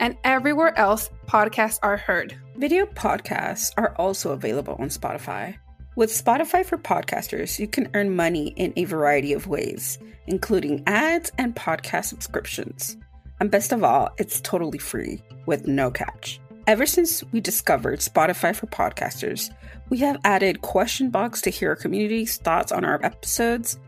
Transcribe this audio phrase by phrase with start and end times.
[0.00, 2.36] and everywhere else podcasts are heard.
[2.56, 5.56] Video podcasts are also available on Spotify.
[5.96, 11.30] With Spotify for Podcasters, you can earn money in a variety of ways, including ads
[11.38, 12.96] and podcast subscriptions.
[13.40, 16.40] And best of all, it's totally free with no catch.
[16.66, 19.54] Ever since we discovered Spotify for Podcasters,
[19.90, 23.78] we have added question box to hear our community's thoughts on our episodes,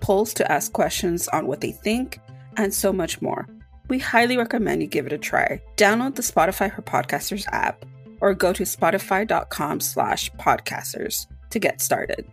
[0.00, 2.18] polls to ask questions on what they think,
[2.56, 3.46] and so much more
[3.92, 5.60] we highly recommend you give it a try.
[5.76, 7.84] Download the Spotify for Podcasters app
[8.22, 12.26] or go to spotify.com slash podcasters to get started.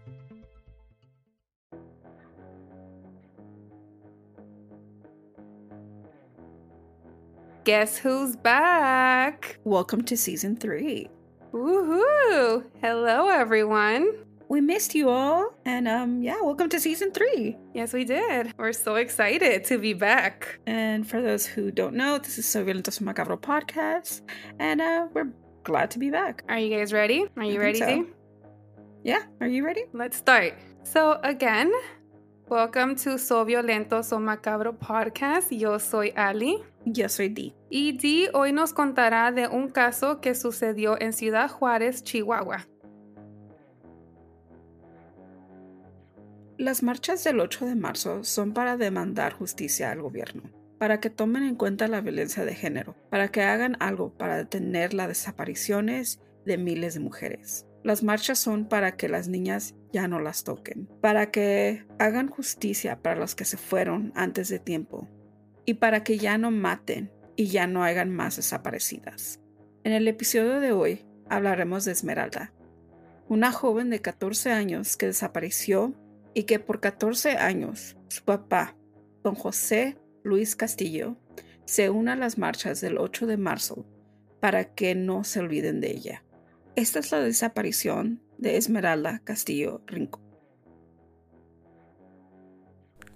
[7.66, 9.60] Guess who's back?
[9.66, 11.10] Welcome to season three.
[11.52, 12.64] Woohoo!
[12.80, 15.54] Hello, everyone we missed you all.
[15.64, 17.56] And um, yeah, welcome to season three.
[17.74, 18.52] Yes, we did.
[18.58, 20.60] We're so excited to be back.
[20.66, 24.22] And for those who don't know, this is So Violento So Macabro podcast.
[24.58, 25.32] And uh, we're
[25.64, 26.44] glad to be back.
[26.50, 27.26] Are you guys ready?
[27.38, 28.08] Are you I ready, so.
[29.04, 29.86] Yeah, are you ready?
[29.94, 30.56] Let's start.
[30.84, 31.72] So, again,
[32.50, 35.52] welcome to So Violento So Macabro podcast.
[35.52, 36.58] Yo soy Ali.
[36.86, 37.54] Yo soy Di.
[37.70, 42.66] Y Di hoy nos contará de un caso que sucedió en Ciudad Juárez, Chihuahua.
[46.60, 50.44] Las marchas del 8 de marzo son para demandar justicia al gobierno,
[50.78, 54.94] para que tomen en cuenta la violencia de género, para que hagan algo para detener
[54.94, 57.66] las desapariciones de miles de mujeres.
[57.82, 63.02] Las marchas son para que las niñas ya no las toquen, para que hagan justicia
[63.02, 65.08] para los que se fueron antes de tiempo
[65.64, 69.40] y para que ya no maten y ya no hagan más desaparecidas.
[69.86, 72.52] En el episodio de hoy hablaremos de Esmeralda,
[73.30, 75.96] una joven de 14 años que desapareció
[76.40, 78.74] y que por 14 años su papá,
[79.26, 81.18] don José Luis Castillo,
[81.66, 83.86] se une a las marchas del 8 de marzo
[84.40, 86.24] para que no se olviden de ella.
[86.78, 90.24] Esta es la desaparición de Esmeralda Castillo Rincón.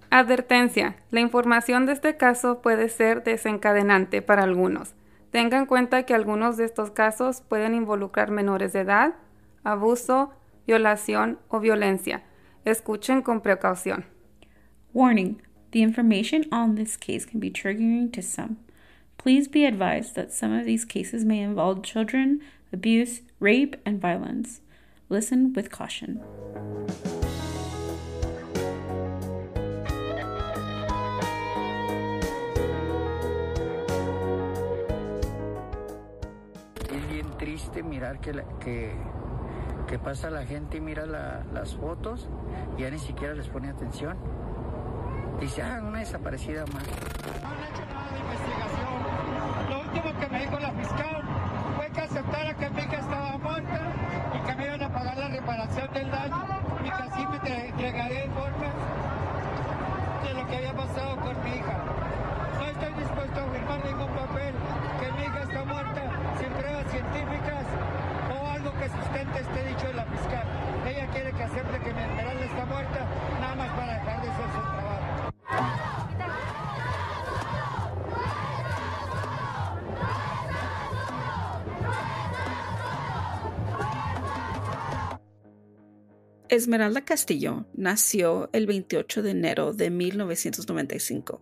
[0.09, 0.97] Advertencia.
[1.09, 4.95] La información de este caso puede ser desencadenante para algunos.
[5.31, 9.15] Tenga en cuenta que algunos de estos casos pueden involucrar menores de edad,
[9.63, 10.33] abuso,
[10.67, 12.25] violación o violencia
[12.65, 14.05] Escuchen con precaución.
[14.93, 15.41] Warning
[15.71, 18.57] the information on this case can be triggering to some.
[19.17, 22.39] Please be advised that some of these cases may involve children,
[22.71, 24.61] abuse, rape, and violence.
[25.09, 26.21] Listen with caution.
[36.89, 38.93] Es bien triste mirar que, la, que
[39.93, 42.27] que pasa la gente y mira las fotos
[42.75, 44.17] y ya ni siquiera les pone atención.
[45.39, 46.81] Dice, ah, una desaparecida más.
[46.81, 49.69] No han hecho nada de investigación.
[49.69, 51.21] Lo último que me dijo la fiscal
[51.75, 53.81] fue que aceptara que mi hija estaba muerta
[54.33, 56.43] y que me iban a pagar la reparación del daño
[56.79, 57.35] y que así me
[57.69, 58.73] entregaría informes
[60.23, 61.77] de lo que había pasado con mi hija.
[62.57, 64.55] No estoy dispuesto a firmar ningún papel
[64.99, 66.01] que mi hija está muerta
[66.39, 67.62] sin pruebas científicas
[68.83, 70.45] que sustente este dicho de la fiscal.
[70.85, 73.07] Ella quiere que acepte que mi Esmeralda está muerta,
[73.39, 75.33] nada más para dejar de hacer su trabajo.
[86.49, 91.41] Esmeralda Castillo nació el 28 de enero de 1995.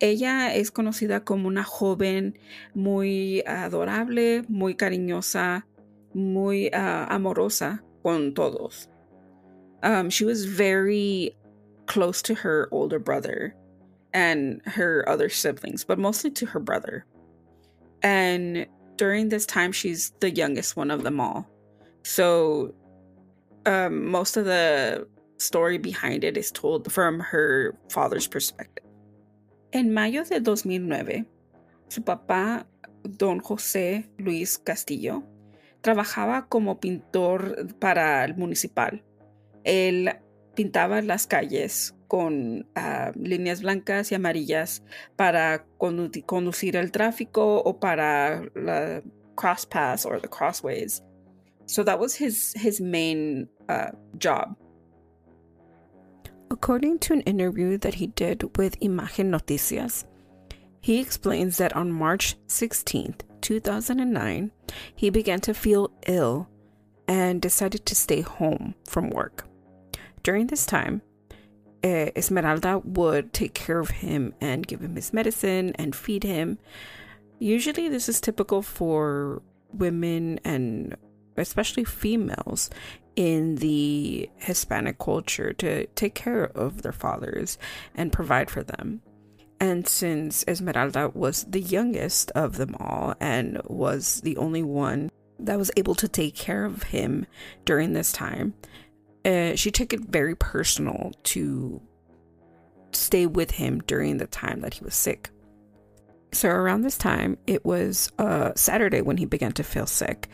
[0.00, 2.38] Ella es conocida como una joven
[2.74, 5.66] muy adorable, muy cariñosa,
[6.14, 8.88] muy uh, amorosa con todos.
[9.82, 11.36] Um, she was very
[11.86, 13.54] close to her older brother
[14.12, 17.06] and her other siblings, but mostly to her brother.
[18.02, 18.66] And
[18.96, 21.48] during this time, she's the youngest one of them all.
[22.02, 22.74] So
[23.66, 25.06] um, most of the
[25.38, 28.84] story behind it is told from her father's perspective.
[29.72, 31.24] En mayo de 2009,
[31.88, 32.64] su papá,
[33.16, 35.22] don José Luis Castillo,
[35.80, 39.02] trabajaba como pintor para el municipal.
[39.64, 40.10] Él
[40.54, 44.82] pintaba las calles con uh, líneas blancas y amarillas
[45.16, 49.00] para condu conducir el tráfico o para la
[49.36, 51.02] cross paths or the crossways.
[51.66, 54.56] So that was his his main uh, job.
[56.50, 60.04] According to an interview that he did with Imagen Noticias,
[60.80, 64.50] he explains that on March 16th, 2009,
[64.94, 66.48] he began to feel ill
[67.08, 69.46] and decided to stay home from work.
[70.22, 71.02] During this time,
[71.82, 76.58] uh, Esmeralda would take care of him and give him his medicine and feed him.
[77.38, 79.42] Usually, this is typical for
[79.72, 80.96] women and
[81.36, 82.70] especially females
[83.16, 87.58] in the Hispanic culture to take care of their fathers
[87.94, 89.02] and provide for them.
[89.60, 95.58] And since Esmeralda was the youngest of them all and was the only one that
[95.58, 97.26] was able to take care of him
[97.66, 98.54] during this time,
[99.24, 101.80] uh, she took it very personal to
[102.92, 105.30] stay with him during the time that he was sick.
[106.32, 110.28] So around this time, it was uh, Saturday when he began to feel sick.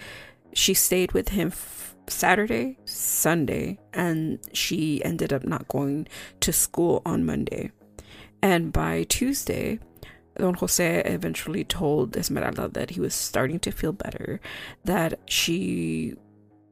[0.53, 6.07] She stayed with him f- Saturday, Sunday, and she ended up not going
[6.41, 7.73] to school on Monday.
[8.43, 9.79] And by Tuesday,
[10.39, 14.41] Don Jose eventually told Esmeralda that he was starting to feel better,
[14.85, 16.15] that she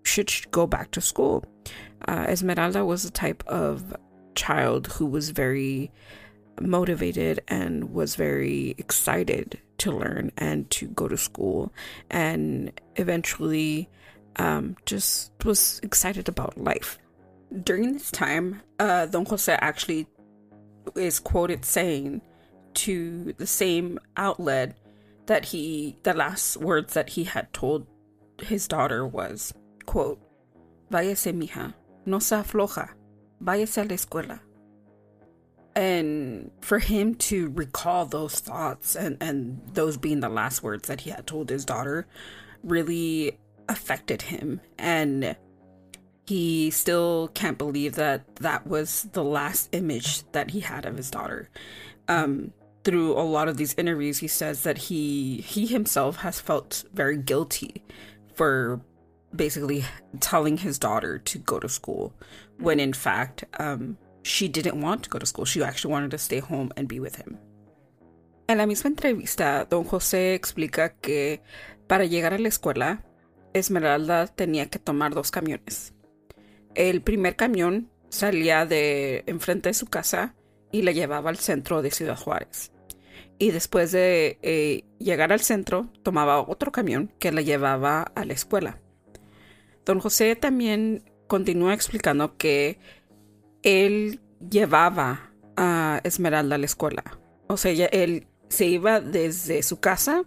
[0.02, 1.44] should go back to school.
[2.06, 3.96] Uh, Esmeralda was the type of
[4.34, 5.90] child who was very
[6.60, 11.72] motivated and was very excited to learn and to go to school
[12.10, 13.88] and eventually
[14.36, 16.98] um, just was excited about life.
[17.62, 20.06] During this time, uh, Don Jose actually
[20.94, 22.22] is quoted saying
[22.74, 24.76] to the same outlet
[25.26, 27.86] that he, the last words that he had told
[28.40, 29.54] his daughter was,
[29.86, 30.20] quote,
[30.90, 32.90] Váyase, mija, no se afloja,
[33.42, 34.40] váyase a la escuela.
[35.76, 41.00] And for him to recall those thoughts and, and those being the last words that
[41.00, 42.06] he had told his daughter
[42.62, 43.38] really
[43.68, 44.60] affected him.
[44.78, 45.36] And
[46.26, 51.10] he still can't believe that that was the last image that he had of his
[51.10, 51.50] daughter.
[52.08, 52.52] Um,
[52.84, 57.16] through a lot of these interviews, he says that he he himself has felt very
[57.16, 57.82] guilty
[58.34, 58.80] for
[59.34, 59.84] basically
[60.20, 62.12] telling his daughter to go to school
[62.58, 65.44] when in fact um, she didn't want to go to school.
[65.44, 67.38] She actually wanted to stay home and be with him.
[68.46, 71.40] En la misma entrevista, don José explica que
[71.88, 73.02] para llegar a la escuela,
[73.54, 75.93] Esmeralda tenía que tomar dos camiones.
[76.74, 80.34] El primer camión salía de enfrente de su casa
[80.72, 82.72] y la llevaba al centro de Ciudad Juárez.
[83.38, 88.32] Y después de eh, llegar al centro, tomaba otro camión que la llevaba a la
[88.32, 88.80] escuela.
[89.84, 92.78] Don José también continúa explicando que
[93.62, 94.20] él
[94.50, 97.18] llevaba a Esmeralda a la escuela.
[97.48, 100.24] O sea, él se iba desde su casa,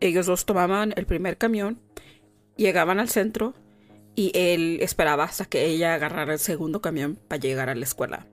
[0.00, 1.80] ellos dos tomaban el primer camión,
[2.56, 3.54] llegaban al centro
[4.14, 8.26] y él esperaba hasta que ella agarrara el segundo camión para llegar a la escuela.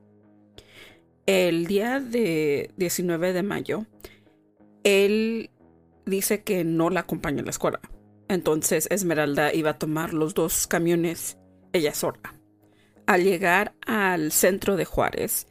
[1.26, 3.86] El día de 19 de mayo,
[4.84, 5.50] él
[6.06, 7.80] dice que no la acompaña a la escuela.
[8.28, 11.38] Entonces Esmeralda iba a tomar los dos camiones
[11.74, 12.36] ella sola.
[13.06, 15.48] Al llegar al centro de Juárez,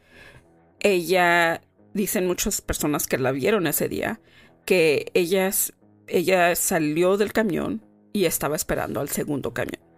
[0.81, 1.61] ella,
[1.93, 4.21] dicen muchas personas que la vieron ese día,
[4.65, 5.51] que ella,
[6.07, 9.90] ella salió del camión y estaba esperando al segundo camión.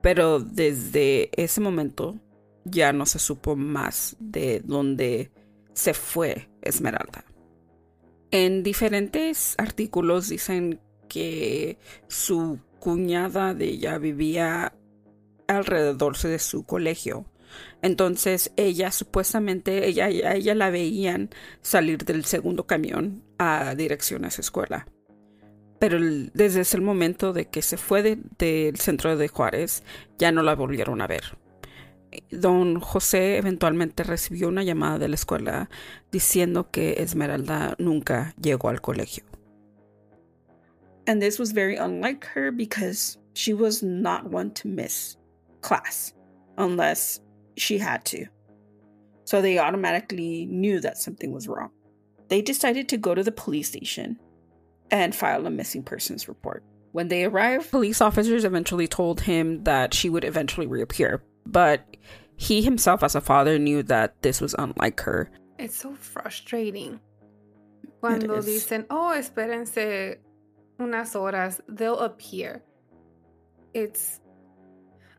[0.00, 2.16] Pero desde ese momento
[2.64, 5.30] ya no se supo más de dónde
[5.72, 7.24] se fue Esmeralda.
[8.30, 11.78] En diferentes artículos dicen que
[12.08, 14.74] su cuñada de ella vivía
[15.46, 17.24] alrededor de su colegio.
[17.80, 21.30] Entonces ella supuestamente, ella, ella la veían
[21.62, 24.86] salir del segundo camión a dirección a esa escuela.
[25.78, 25.98] Pero
[26.34, 29.84] desde ese momento de que se fue del centro de Juárez,
[30.18, 31.38] ya no la volvieron a ver.
[32.30, 35.70] Don José eventualmente recibió una llamada de la escuela
[36.10, 39.24] diciendo que Esmeralda nunca llegó al colegio.
[41.06, 45.16] And this was very unlike her because she was not one to miss
[45.60, 46.14] class
[46.56, 47.22] unless
[47.56, 48.26] she had to.
[49.24, 51.70] So they automatically knew that something was wrong.
[52.28, 54.18] They decided to go to the police station
[54.90, 56.62] and filed a missing persons report.
[56.92, 61.84] When they arrived, police officers eventually told him that she would eventually reappear, but
[62.36, 65.30] he himself, as a father, knew that this was unlike her.
[65.58, 67.00] It's so frustrating.
[68.00, 68.46] Cuando is.
[68.46, 70.18] dicen, oh, espérense
[70.78, 72.62] unas horas, they'll appear.
[73.74, 74.20] It's,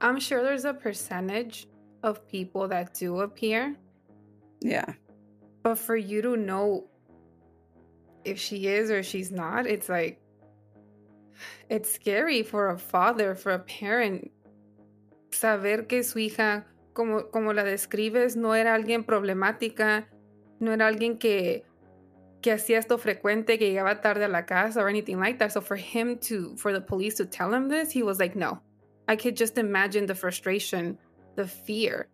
[0.02, 1.68] I'm sure there's a percentage
[2.04, 3.76] of people that do appear,
[4.62, 4.94] Yeah.
[5.62, 6.86] but for you to know
[8.24, 10.20] if she is or she's not, it's like,
[11.70, 14.32] it's scary for a father, for a parent,
[15.32, 20.06] saber que su hija, como, como la describes, no era alguien problemática,
[20.60, 21.64] no era alguien que,
[22.42, 25.52] que hacía esto frecuente, que llegaba tarde a la casa or anything like that.
[25.52, 28.60] So for him to, for the police to tell him this, he was like, no.
[29.08, 30.98] I could just imagine the frustration,
[31.36, 32.10] the fear,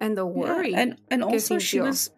[0.00, 0.74] and the Yeah, worry.
[0.74, 2.10] And and also she was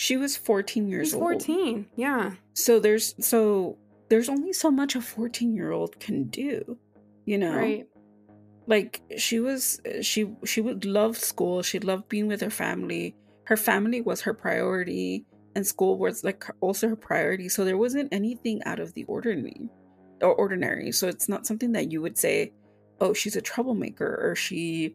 [0.00, 1.24] she was 14 years He's old.
[1.24, 1.86] 14.
[1.94, 2.32] Yeah.
[2.54, 3.76] So there's so
[4.08, 6.78] there's only so much a 14 year old can do.
[7.26, 7.54] You know?
[7.54, 7.86] Right.
[8.66, 13.14] like she was she she would love school she loved being with her family
[13.44, 18.08] her family was her priority and school was like also her priority so there wasn't
[18.12, 19.68] anything out of the ordinary
[20.22, 22.52] or ordinary so it's not something that you would say
[23.00, 24.94] oh she's a troublemaker or she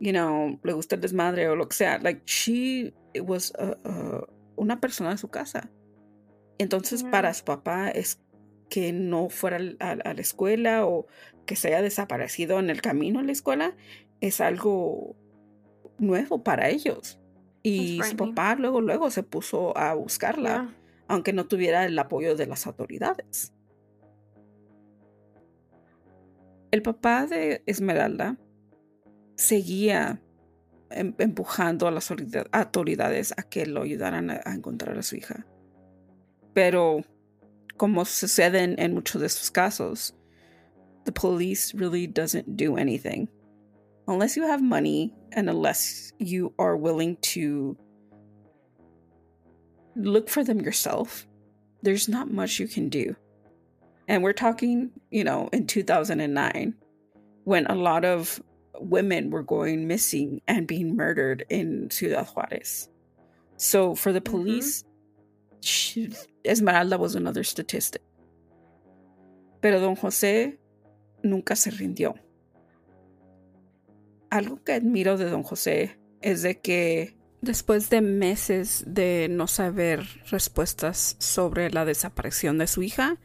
[0.00, 4.26] you know le gusta el desmadre o lo que sea like she was a, a,
[4.56, 5.70] una persona de su casa
[6.58, 8.20] entonces para su papá es
[8.68, 11.06] que no fuera a, a la escuela o
[11.46, 13.74] que se haya desaparecido en el camino a la escuela
[14.20, 15.16] es algo
[15.98, 17.18] nuevo para ellos.
[17.62, 20.74] Y su papá luego, luego se puso a buscarla, Yeah.
[21.08, 23.52] aunque no tuviera el apoyo de las autoridades.
[26.70, 28.38] El papá de Esmeralda
[29.38, 30.20] seguía
[30.90, 35.46] empujando a las autoridades a que lo ayudaran a, encontrar a su hija.
[36.54, 37.04] Pero,
[37.76, 40.14] como sucede en, en muchos de estos casos,
[41.04, 43.28] the police really doesn't do anything.
[44.08, 47.76] Unless you have money and unless you are willing to
[49.94, 51.26] look for them yourself,
[51.82, 53.14] there's not much you can do.
[54.08, 56.74] And we're talking, you know, in 2009
[57.44, 58.42] when a lot of
[58.80, 62.88] women were going missing and being murdered in Ciudad Juarez.
[63.56, 64.84] So for the police,
[65.60, 66.10] she,
[66.44, 68.02] Esmeralda was another statistic.
[69.60, 70.58] Pero don José
[71.22, 72.14] nunca se rindió.
[74.30, 80.06] Algo que admiro de don José es de que después de meses de no saber
[80.30, 83.18] respuestas sobre la desaparición de su hija,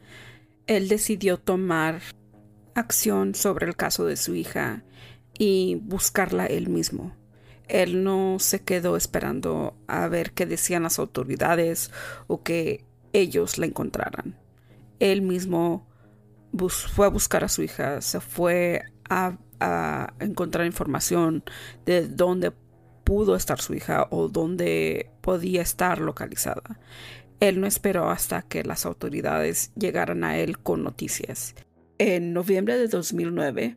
[0.66, 2.00] él decidió tomar
[2.74, 4.82] acción sobre el caso de su hija
[5.38, 7.14] y buscarla él mismo.
[7.68, 11.90] Él no se quedó esperando a ver qué decían las autoridades
[12.26, 14.36] o que ellos la encontraran.
[15.00, 15.86] Él mismo
[16.68, 21.42] fue a buscar a su hija, se fue a, a encontrar información
[21.86, 22.52] de dónde
[23.04, 26.80] pudo estar su hija o dónde podía estar localizada.
[27.40, 31.54] Él no esperó hasta que las autoridades llegaran a él con noticias.
[31.98, 33.76] En noviembre de 2009,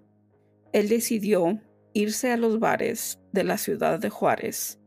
[0.78, 1.60] él decidió
[1.96, 4.78] irse a los bares de la ciudad de Juárez,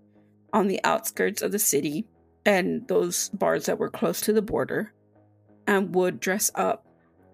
[0.52, 2.06] on the outskirts of the city,
[2.47, 4.92] and those bars that were close to the border,
[5.66, 6.87] and would dress up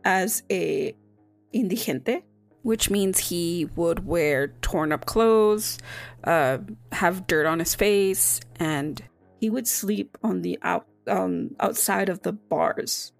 [0.07, 0.95] as a
[1.53, 2.23] indigente,
[2.63, 5.79] which means he would wear torn up clothes,
[6.25, 6.57] uh,
[6.93, 9.03] have dirt on his face, and
[9.39, 13.13] he would sleep on the out um, outside of the bars,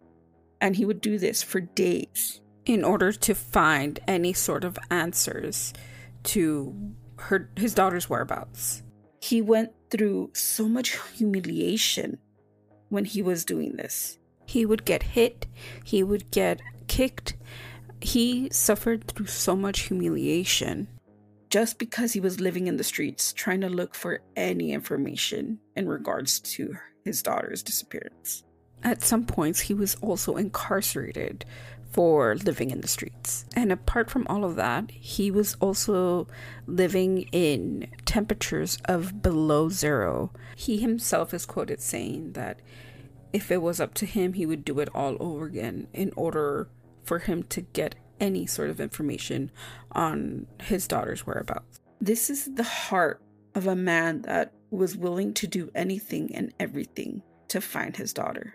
[0.63, 5.73] and he would do this for days in order to find any sort of answers
[6.25, 6.75] to
[7.19, 8.83] her his daughter's whereabouts.
[9.21, 12.19] He went through so much humiliation
[12.89, 14.19] when he was doing this.
[14.47, 15.47] He would get hit,
[15.85, 17.35] he would get kicked.
[18.01, 20.89] He suffered through so much humiliation
[21.49, 25.89] just because he was living in the streets trying to look for any information in
[25.89, 28.45] regards to his daughter's disappearance.
[28.83, 31.45] At some points, he was also incarcerated
[31.97, 33.47] for living in the streets.
[33.57, 36.27] And apart from all of that, he was also
[36.67, 40.31] living in temperatures of below zero.
[40.57, 42.61] He himself is quoted saying that
[43.33, 46.69] if it was up to him, he would do it all over again in order
[47.03, 49.51] for him to get any sort of information
[49.93, 51.81] on his daughter's whereabouts.
[51.99, 53.23] This is the heart
[53.55, 58.55] of a man that was willing to do anything and everything to find his daughter.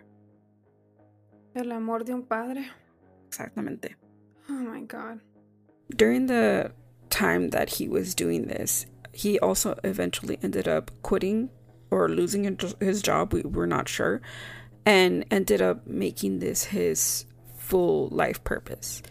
[1.56, 2.66] El amor de un padre.
[3.32, 3.94] Exactamente.
[4.50, 5.20] Oh my God.
[5.96, 6.72] During the
[7.08, 11.48] time that he was doing this, he also eventually ended up quitting
[11.90, 13.32] or losing his- his job.
[13.32, 14.20] We were not sure.
[14.84, 17.24] And ended up making this his
[17.56, 19.02] full life purpose.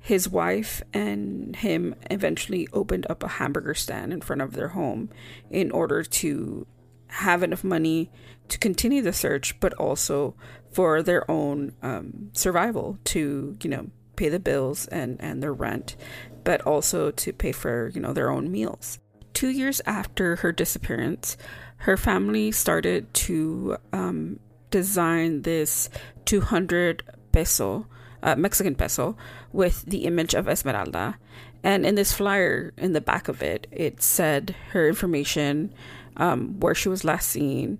[0.00, 5.10] His wife and him eventually opened up a hamburger stand in front of their home
[5.50, 6.66] in order to
[7.08, 8.10] have enough money
[8.48, 10.34] to continue the search, but also
[10.72, 15.96] for their own um, survival to, you know, pay the bills and, and their rent,
[16.44, 18.98] but also to pay for, you know, their own meals.
[19.32, 21.36] Two years after her disappearance,
[21.78, 25.88] her family started to um, design this
[26.24, 27.86] 200 peso,
[28.22, 29.16] uh, Mexican peso,
[29.52, 31.16] with the image of Esmeralda.
[31.62, 35.72] And in this flyer, in the back of it, it said her information,
[36.18, 37.78] um, where she was last seen,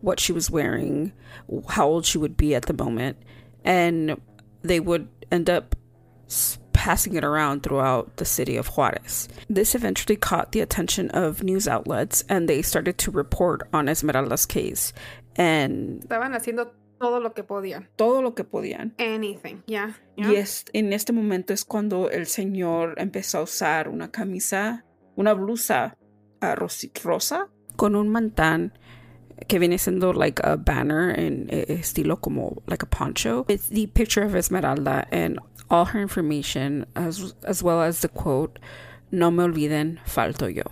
[0.00, 1.12] what she was wearing,
[1.68, 3.16] how old she would be at the moment,
[3.64, 4.20] and
[4.62, 5.74] they would end up
[6.72, 9.28] passing it around throughout the city of Juarez.
[9.48, 14.46] This eventually caught the attention of news outlets and they started to report on Esmeralda's
[14.46, 14.92] case.
[15.36, 16.70] And estaban haciendo
[17.00, 17.86] todo lo que podían.
[17.96, 18.92] Todo lo que podían.
[18.98, 19.94] Anything, yeah.
[20.16, 20.30] yeah.
[20.30, 24.84] Y es, en este momento es cuando el señor empezó a usar una camisa,
[25.16, 25.96] una blusa
[26.40, 28.72] rosa con un mantán
[29.48, 33.44] que viene siendo like a banner en eh, estilo como like a poncho.
[33.48, 35.38] With the picture of Esmeralda and
[35.70, 38.58] all her information as as well as the quote
[39.10, 40.62] no me olviden falto yo.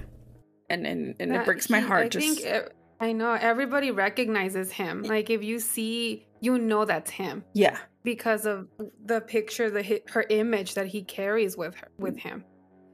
[0.71, 2.62] And and, and it uh, breaks my heart I just think eh,
[3.00, 5.02] I know everybody recognizes him.
[5.02, 7.44] Like if you see you know that's him.
[7.52, 7.78] Yeah.
[8.02, 8.68] Because of
[9.04, 12.44] the picture the her image that he carries with her with him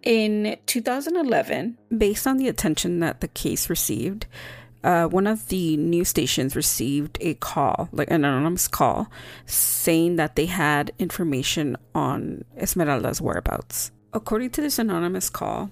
[0.02, 4.26] in 2011 based on the attention that the case received
[4.82, 9.08] uh, one of the news stations received a call, like an anonymous call,
[9.46, 13.90] saying that they had information on Esmeralda's whereabouts.
[14.12, 15.70] According to this anonymous call,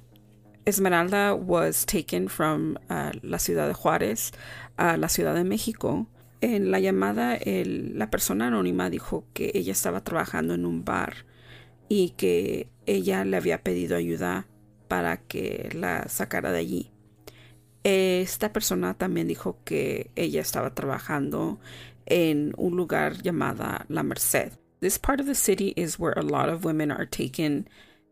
[0.66, 4.32] Esmeralda was taken from uh, la ciudad de Juárez
[4.78, 6.06] a la ciudad de México.
[6.42, 11.24] En la llamada, el, la persona anónima dijo que ella estaba trabajando en un bar
[11.88, 14.46] y que ella le había pedido ayuda
[14.88, 16.90] para que la sacara de allí.
[17.84, 21.58] Esta persona también dijo que ella estaba trabajando
[22.06, 24.52] en un lugar llamada La Merced.
[24.80, 27.68] This part of the city is where a lot of women are taken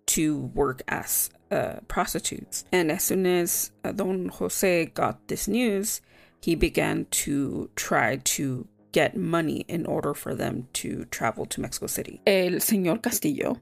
[0.07, 2.65] to work as uh, prostitutes.
[2.73, 6.01] And as soon as uh, Don Jose got this news,
[6.41, 11.87] he began to try to get money in order for them to travel to Mexico
[11.87, 12.21] City.
[12.27, 13.61] El señor Castillo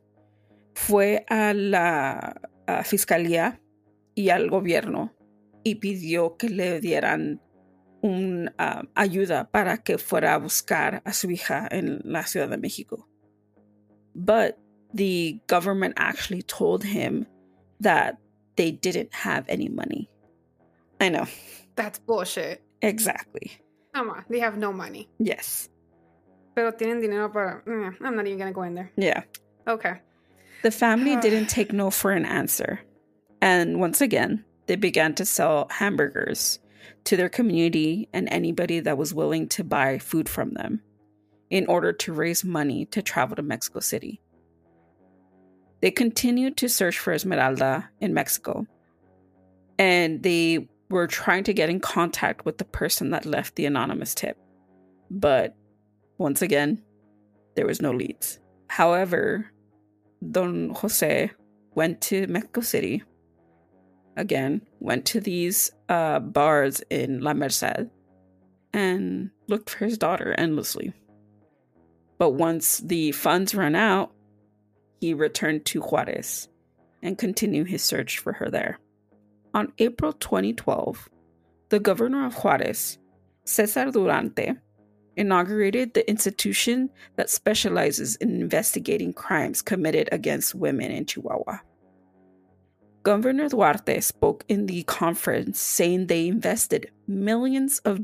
[0.74, 3.60] fue a la a fiscalía
[4.14, 5.14] y al gobierno
[5.62, 7.40] y pidió que le dieran
[8.02, 12.58] una uh, ayuda para que fuera a buscar a su hija en la Ciudad de
[12.58, 13.08] México.
[14.14, 14.58] But
[14.92, 17.26] the government actually told him
[17.80, 18.18] that
[18.56, 20.10] they didn't have any money.
[21.00, 21.26] I know.
[21.76, 22.62] That's bullshit.
[22.82, 23.52] Exactly.
[23.94, 25.08] Come on, they have no money.
[25.18, 25.70] Yes.
[26.54, 27.62] Pero tienen dinero para.
[27.66, 28.92] Mm, I'm not even gonna go in there.
[28.96, 29.22] Yeah.
[29.66, 30.00] Okay.
[30.64, 32.80] The family didn't take no for an answer.
[33.40, 36.58] And once again, they began to sell hamburgers
[37.04, 40.80] to their community and anybody that was willing to buy food from them
[41.50, 44.22] in order to raise money to travel to Mexico City.
[45.82, 48.66] They continued to search for Esmeralda in Mexico,
[49.78, 54.14] and they were trying to get in contact with the person that left the anonymous
[54.14, 54.38] tip.
[55.10, 55.54] But
[56.16, 56.82] once again,
[57.54, 58.40] there was no leads.
[58.68, 59.52] However,
[60.30, 61.30] Don Jose
[61.74, 63.02] went to Mexico City
[64.16, 67.88] again, went to these uh, bars in La Merced
[68.72, 70.92] and looked for his daughter endlessly.
[72.18, 74.12] But once the funds ran out,
[75.00, 76.48] he returned to Juarez
[77.02, 78.78] and continued his search for her there.
[79.52, 81.08] On April 2012,
[81.68, 82.98] the governor of Juarez,
[83.44, 84.54] Cesar Duarte,
[85.16, 91.58] inaugurated the institution that specializes in investigating crimes committed against women in Chihuahua.
[93.02, 98.00] Governor Duarte spoke in the conference saying they invested millions of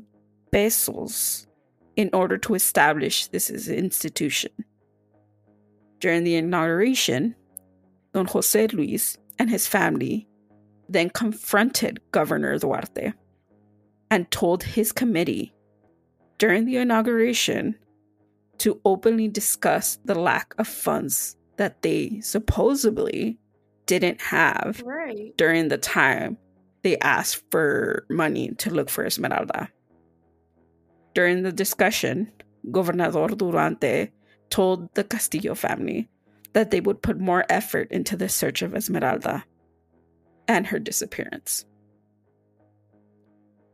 [0.53, 1.47] pesos
[1.97, 4.53] in order to establish this as an institution.
[6.01, 7.35] During the inauguration,
[8.13, 10.29] Don Jose Luis and his family
[10.89, 13.13] then confronted Governor Duarte
[14.11, 15.53] and told his committee
[16.41, 17.77] during the inauguration
[18.57, 23.39] to openly discuss the lack of funds that they supposedly
[23.85, 25.37] didn't have right.
[25.37, 26.39] during the time
[26.83, 29.69] they asked for money to look for Esmeralda.
[31.15, 32.33] During the discussion,
[32.71, 34.11] Gobernador Duarte
[34.49, 36.09] told the Castillo family
[36.55, 39.45] that they would put more effort into the search of Esmeralda
[40.49, 41.67] and her disappearance.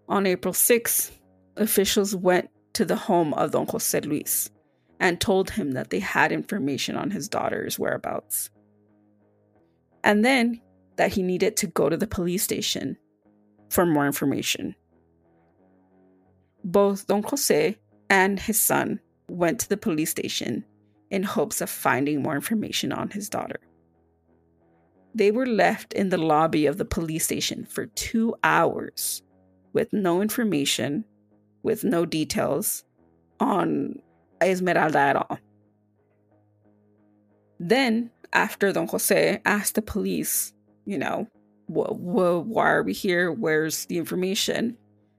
[0.09, 1.13] On April 6,
[1.57, 4.51] officials went to the home of Don Jose Luis
[5.01, 8.51] and told him that they had information on his daughter's whereabouts.
[10.05, 10.61] And then
[10.97, 12.99] that he needed to go to the police station
[13.71, 14.75] for more information.
[16.65, 17.79] Both Don Jose
[18.11, 20.63] and his son went to the police station
[21.11, 23.61] in hopes of finding more information on his daughter.
[25.15, 29.23] They were left in the lobby of the police station for two hours
[29.73, 31.07] with no information,
[31.67, 32.85] with no details
[33.41, 33.97] on
[34.43, 35.39] Esmeralda at all.
[37.61, 40.55] Then, after Don Jose asked the police,
[40.87, 41.27] you know,
[41.67, 43.33] why are we here?
[43.33, 44.79] Where's the information?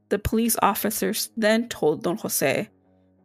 [0.10, 2.70] The police officers then told Don Jose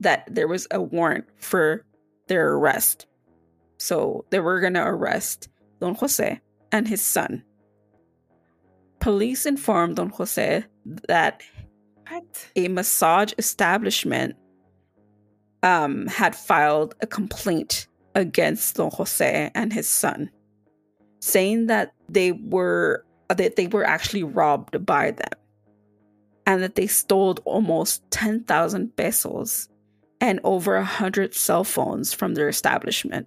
[0.00, 1.84] that there was a warrant for
[2.26, 3.06] their arrest.
[3.78, 5.48] So they were going to arrest
[5.80, 6.40] Don Jose
[6.72, 7.44] and his son.
[8.98, 10.64] Police informed Don Jose
[11.08, 11.42] that
[12.12, 12.50] what?
[12.56, 14.36] a massage establishment
[15.62, 20.30] um, had filed a complaint against Don Jose and his son,
[21.20, 25.38] saying that they were that they were actually robbed by them,
[26.46, 29.68] and that they stole almost ten thousand pesos
[30.20, 33.26] and over a hundred cell phones from their establishment.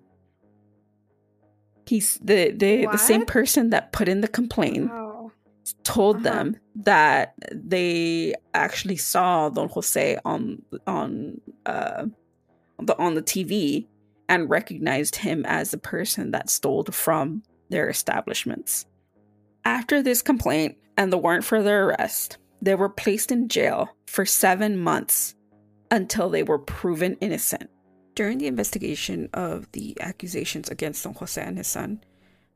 [1.88, 4.92] He's the the, the same person that put in the complaint.
[4.92, 5.05] Wow.
[5.84, 6.24] Told uh-huh.
[6.24, 12.06] them that they actually saw Don Jose on on uh,
[12.80, 13.88] the, on the TV
[14.30, 18.86] and recognized him as the person that stole from their establishments.
[19.64, 24.26] After this complaint and the warrant for their arrest, they were placed in jail for
[24.26, 25.36] seven months
[25.92, 27.70] until they were proven innocent.
[28.16, 32.02] During the investigation of the accusations against Don Jose and his son,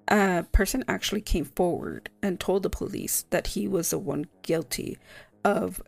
[0.10, 4.98] a person actually came forward and told the police that he was the one guilty
[5.46, 5.82] of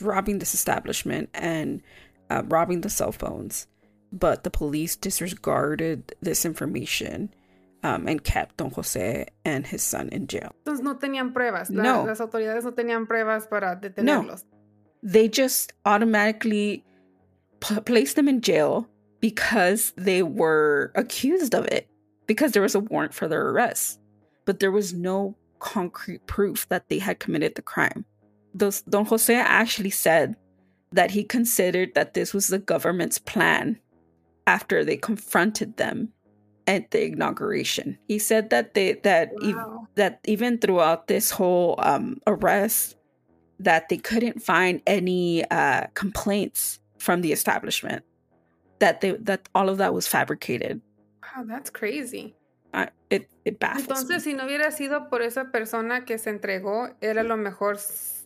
[0.00, 1.82] robbing this establishment and
[2.30, 3.66] uh, robbing the cell phones,
[4.12, 7.32] but the police disregarded this information
[7.82, 10.52] um, and kept Don Jose and his son in jail.
[10.64, 11.70] Entonces no tenían pruebas.
[11.70, 12.04] La, no.
[12.04, 14.44] Las autoridades no tenían pruebas para detenerlos.
[14.44, 14.58] No.
[15.02, 16.84] They just automatically
[17.60, 18.88] p- placed them in jail
[19.20, 21.88] because they were accused of it,
[22.26, 24.00] because there was a warrant for their arrest.
[24.44, 28.04] But there was no concrete proof that they had committed the crime.
[28.54, 30.36] Those, Don Jose actually said
[30.92, 33.78] that he considered that this was the government's plan
[34.46, 36.12] after they confronted them
[36.66, 37.98] at the inauguration.
[38.08, 39.48] He said that they that wow.
[39.48, 42.96] ev- that even throughout this whole um, arrest,
[43.60, 48.04] that they couldn't find any uh, complaints from the establishment.
[48.78, 50.80] That they that all of that was fabricated.
[51.34, 52.34] Wow, that's crazy.
[52.74, 54.32] Uh, it it baffles Entonces, me.
[54.32, 57.78] si no hubiera sido por esa persona que se entregó, era lo mejor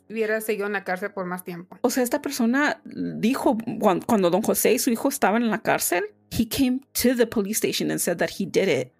[0.08, 1.78] hubiera seguido en la cárcel por más tiempo.
[1.82, 3.56] O sea, esta persona dijo
[4.06, 7.58] cuando don José y su hijo estaban en la cárcel, he came to the police
[7.58, 8.92] station and said that he did it.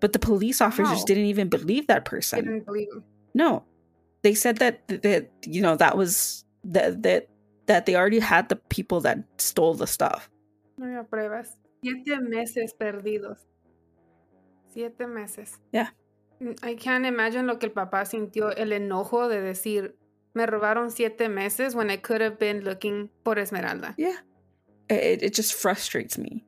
[0.00, 1.04] But the police officers wow.
[1.06, 2.44] didn't even believe that person.
[2.44, 3.04] Didn't believe him.
[3.34, 3.64] No.
[4.22, 7.28] They said that that you know that was that that
[7.66, 10.28] that they already had the people that stole the stuff.
[10.76, 11.59] No había pruebas.
[11.82, 13.38] Siete meses perdidos.
[14.72, 15.58] Siete meses.
[15.72, 15.88] Yeah.
[16.42, 19.92] Mm, I can't imagine lo que el papá sintió, el enojo de decir,
[20.34, 23.94] me robaron siete meses when I could have been looking por Esmeralda.
[23.96, 24.16] Yeah.
[24.88, 26.44] It, it just frustrates me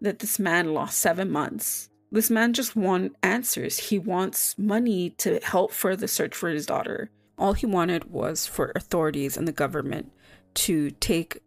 [0.00, 1.88] that this man lost seven months.
[2.12, 3.78] This man just wants answers.
[3.78, 7.10] He wants money to help further the search for his daughter.
[7.38, 10.12] All he wanted was for authorities and the government
[10.54, 11.38] to take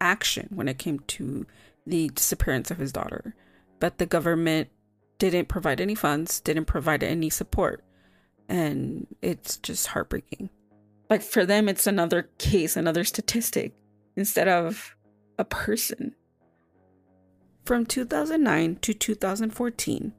[0.00, 1.46] action when it came to
[1.86, 3.34] the disappearance of his daughter.
[3.80, 4.68] But the government
[5.18, 7.84] didn't provide any funds, didn't provide any support.
[8.48, 10.50] And it's just heartbreaking.
[11.10, 13.74] Like for them, it's another case, another statistic
[14.16, 14.96] instead of
[15.38, 16.14] a person.
[17.64, 20.12] From 2009 to 2014,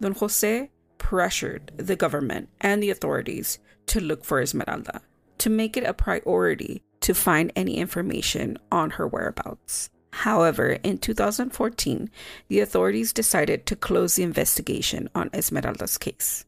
[0.00, 5.02] Don Jose pressured the government and the authorities to look for Esmeralda,
[5.38, 9.90] to make it a priority to find any information on her whereabouts.
[10.12, 12.10] However, in 2014,
[12.48, 16.44] the authorities decided to close the investigation on Esmeralda's case.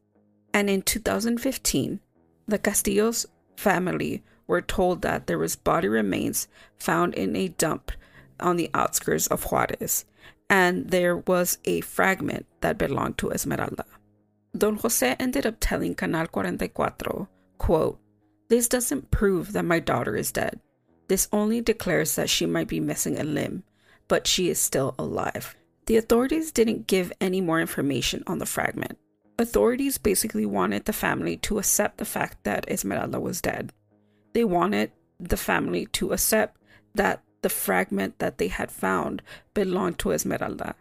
[0.53, 2.01] And in 2015,
[2.47, 7.93] the Castillos family were told that there was body remains found in a dump
[8.41, 10.05] on the outskirts of Juarez,
[10.51, 13.85] and there was a fragment that belonged to Esmeralda.
[14.57, 17.99] Don Jose ended up telling Canal 44, quote,
[18.49, 20.61] This doesn't prove that my daughter is dead.
[21.13, 23.65] This only declares that she might be missing a limb,
[24.09, 25.55] but she is still alive.
[25.85, 28.97] The authorities didn't give any more information on the fragment.
[29.39, 33.75] Authorities basically wanted the family to accept the fact that Esmeralda was dead.
[34.33, 36.57] They wanted the family to accept
[36.95, 39.21] that the fragment that they had found
[39.53, 40.77] belonged to Esmeralda.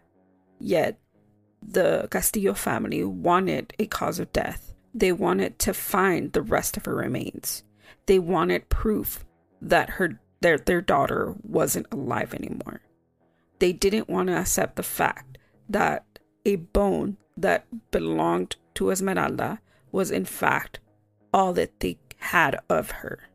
[0.58, 0.98] Yet,
[1.60, 4.72] the Castillo family wanted a cause of death.
[4.94, 7.64] They wanted to find the rest of her remains.
[8.06, 9.26] They wanted proof
[9.62, 12.82] that her their, their daughter wasn't alive anymore.
[13.60, 16.04] They didn't want to accept the fact that
[16.44, 19.60] a bone that belonged to Esmeralda
[19.92, 20.80] was in fact
[21.32, 23.30] all that they had of her.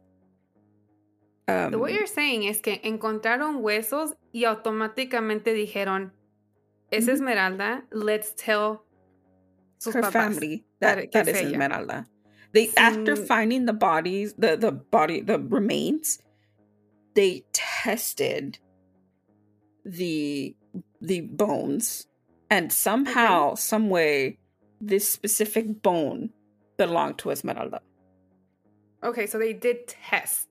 [1.48, 6.12] Um, what you're saying es que encontraron huesos y automáticamente dijeron,
[6.92, 8.84] es Esmeralda, let's tell
[9.78, 12.06] sus her family that, that, that is Esmeralda.
[12.58, 13.28] They after mm.
[13.28, 16.18] finding the bodies, the the body, the remains,
[17.14, 18.58] they tested
[19.86, 20.56] the
[21.00, 22.08] the bones,
[22.50, 23.56] and somehow, okay.
[23.58, 24.40] some way,
[24.82, 26.32] this specific bone
[26.78, 27.80] belonged to Esmeralda.
[29.04, 30.48] Okay, so they did test.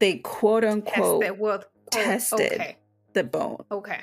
[0.00, 2.78] They quote unquote tested, well, quote, tested okay.
[3.12, 3.64] the bone.
[3.70, 4.00] Okay.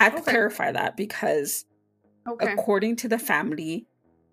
[0.00, 0.22] I have okay.
[0.22, 1.66] to clarify that because
[2.26, 2.50] okay.
[2.50, 3.86] according to the family,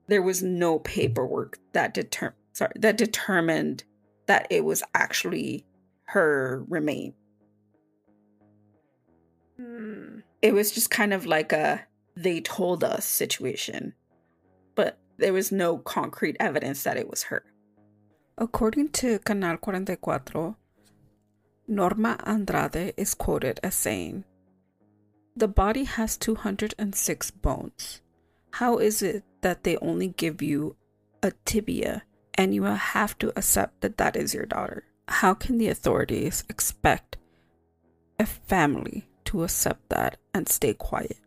[0.07, 3.83] there was no paperwork that deter- sorry, that determined
[4.25, 5.65] that it was actually
[6.05, 7.13] her remain.
[9.57, 10.19] Hmm.
[10.41, 13.93] It was just kind of like a they told us situation.
[14.75, 17.43] But there was no concrete evidence that it was her.
[18.37, 20.55] According to Canal 44,
[21.67, 24.25] Norma Andrade is quoted as saying,
[25.35, 28.01] The body has 206 bones.
[28.57, 30.77] How is it that they only give you
[31.21, 32.01] a tibia
[32.33, 34.83] and you have to accept that that is your daughter?
[35.07, 37.17] How can the authorities expect
[38.19, 41.17] a family to accept that and stay quiet?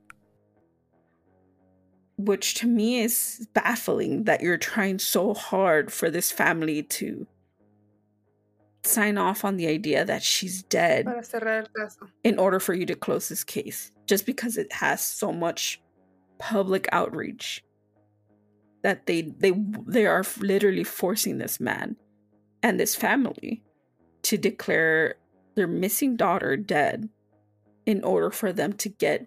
[2.16, 7.27] which to me is baffling that you're trying so hard for this family to
[8.83, 11.07] sign off on the idea that she's dead
[12.23, 15.81] in order for you to close this case just because it has so much
[16.40, 17.62] public outreach
[18.83, 19.53] that they they
[19.87, 21.96] they are literally forcing this man
[22.62, 23.62] and this family
[24.22, 25.16] to declare
[25.55, 27.09] their missing daughter dead
[27.87, 29.26] in order for them to get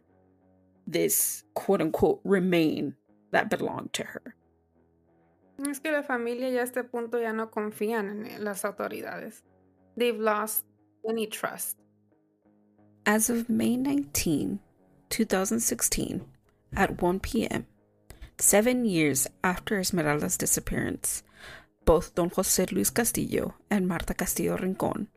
[0.88, 2.96] this quote unquote remain
[3.32, 4.36] that belonged to her.
[5.70, 9.44] Es que la familia ya a este punto ya no confían en las autoridades.
[9.96, 10.66] They've lost
[11.08, 11.78] any trust.
[13.06, 14.60] As of May 19,
[15.10, 16.26] 2016,
[16.76, 17.66] at 1 p.m.,
[18.38, 21.24] seven years after Esmeralda's disappearance,
[21.86, 25.08] both Don Jose Luis Castillo and Marta Castillo Rincon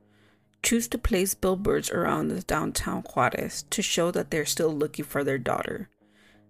[0.63, 5.23] choose to place billboards around the downtown Juarez to show that they're still looking for
[5.23, 5.89] their daughter,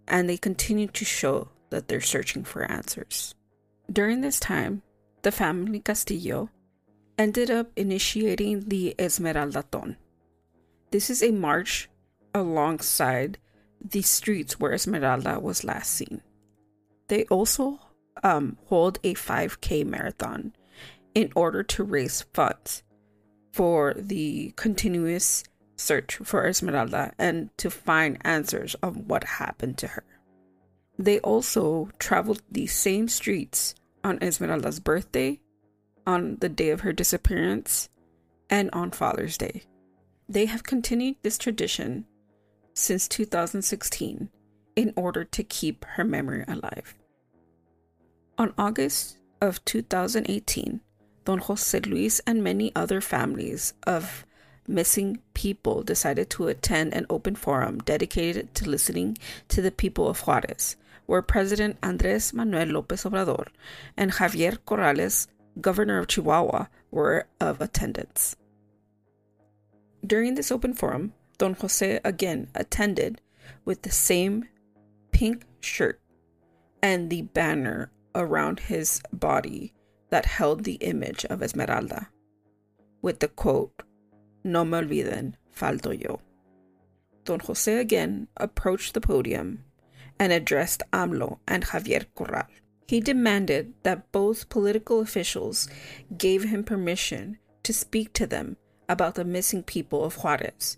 [0.08, 3.34] and they continue to show that they're searching for answers.
[3.92, 4.82] During this time,
[5.22, 6.50] the family Castillo
[7.18, 9.96] ended up initiating the Esmeraldaton.
[10.90, 11.90] This is a march
[12.34, 13.38] alongside
[13.90, 16.22] the streets where Esmeralda was last seen.
[17.08, 17.78] They also
[18.22, 20.54] um, hold a 5K marathon
[21.14, 22.82] in order to raise funds
[23.52, 25.44] for the continuous
[25.76, 30.04] search for Esmeralda and to find answers of what happened to her.
[30.98, 35.40] They also traveled the same streets on Esmeralda's birthday,
[36.06, 37.88] on the day of her disappearance,
[38.48, 39.62] and on Father's Day.
[40.28, 42.06] They have continued this tradition
[42.76, 44.28] since 2016
[44.76, 46.94] in order to keep her memory alive.
[48.38, 50.80] On August of 2018,
[51.24, 54.26] Don Jose Luis and many other families of
[54.68, 59.16] missing people decided to attend an open forum dedicated to listening
[59.48, 63.46] to the people of Juarez, where President Andres Manuel Lopez Obrador
[63.96, 65.28] and Javier Corrales,
[65.60, 68.36] governor of Chihuahua, were of attendance.
[70.06, 73.20] During this open forum, Don Jose again attended
[73.64, 74.48] with the same
[75.10, 76.00] pink shirt
[76.82, 79.74] and the banner around his body
[80.10, 82.08] that held the image of Esmeralda,
[83.02, 83.82] with the quote,
[84.44, 86.20] No me olviden, falto yo.
[87.24, 89.64] Don Jose again approached the podium
[90.18, 92.46] and addressed AMLO and Javier Corral.
[92.88, 95.68] He demanded that both political officials
[96.16, 98.56] gave him permission to speak to them
[98.88, 100.76] about the missing people of Juarez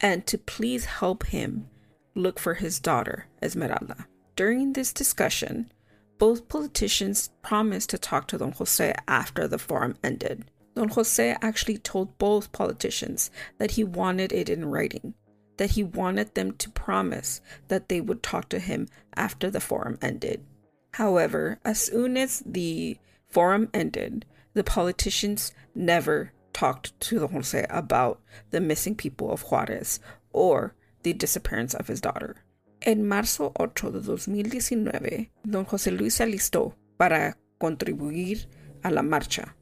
[0.00, 1.68] and to please help him
[2.14, 4.06] look for his daughter, Esmeralda.
[4.36, 5.72] During this discussion,
[6.18, 10.44] both politicians promised to talk to Don Jose after the forum ended.
[10.74, 15.14] Don Jose actually told both politicians that he wanted it in writing,
[15.56, 19.98] that he wanted them to promise that they would talk to him after the forum
[20.02, 20.44] ended.
[20.92, 28.20] However, as soon as the forum ended, the politicians never talked to Don Jose about
[28.50, 30.00] the missing people of Juarez
[30.32, 32.36] or the disappearance of his daughter.
[32.80, 38.48] En marzo 8 de 2019, Don José Luis se alistó para contribuir
[38.82, 39.56] a la marcha.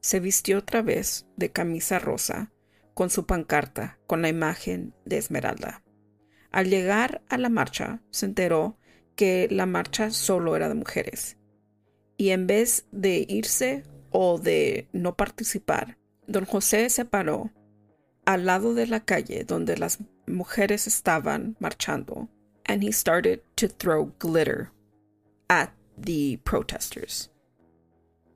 [0.00, 2.52] Se vistió otra vez de camisa rosa
[2.94, 5.82] con su pancarta con la imagen de Esmeralda.
[6.50, 8.78] Al llegar a la marcha, se enteró
[9.16, 11.36] que la marcha solo era de mujeres.
[12.16, 15.98] Y en vez de irse o de no participar,
[16.30, 17.50] don José se paró
[18.26, 22.28] al lado de la calle donde las mujeres estaban marchando
[22.66, 24.70] and he started to throw glitter
[25.48, 27.28] at the protesters.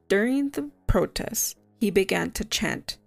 [0.09, 2.99] During the protest, he began to chant,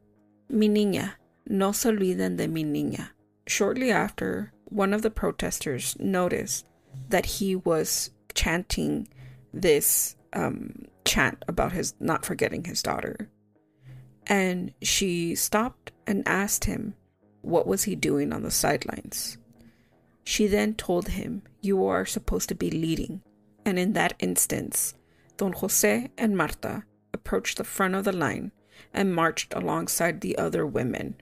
[0.49, 1.13] Mi niña,
[1.47, 3.09] no se olviden de mi niña.
[3.47, 6.65] Shortly after, one of the protesters noticed
[7.09, 9.07] that he was chanting
[9.53, 13.29] this um, chant about his not forgetting his daughter.
[14.27, 16.95] And she stopped and asked him
[17.41, 19.37] what was he doing on the sidelines.
[20.23, 23.21] She then told him, You are supposed to be leading.
[23.65, 24.95] And in that instance,
[25.37, 26.83] Don Jose and Marta
[27.13, 28.51] approached the front of the line
[28.93, 31.15] and marched alongside the other women.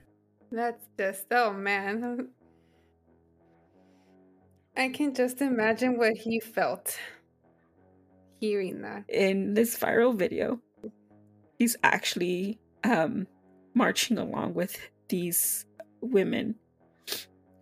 [0.50, 2.28] That's just, oh man.
[4.76, 6.98] I can just imagine what he felt
[8.40, 9.04] hearing that.
[9.08, 10.60] In this viral video,
[11.58, 13.26] he's actually um,
[13.74, 15.66] marching along with these
[16.00, 16.56] women.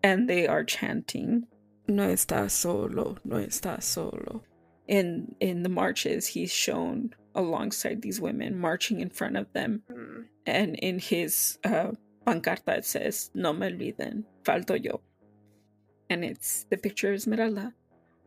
[0.03, 1.47] And they are chanting
[1.89, 4.43] no está solo no está solo.
[4.89, 9.83] In in the marches he's shown alongside these women marching in front of them.
[9.91, 10.25] Mm.
[10.47, 11.93] and in his uh
[12.27, 15.01] pancarta it says no me olviden falto yo.
[16.11, 17.73] And it's the picture of esmeralda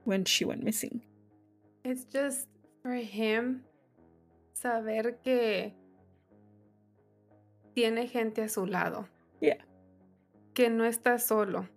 [0.05, 1.01] when she went missing.
[1.83, 2.47] It's just
[2.81, 3.61] for him
[4.53, 5.73] saber que
[7.75, 9.07] tiene gente a su lado.
[9.41, 9.63] Yeah.
[10.53, 11.67] Que no está solo.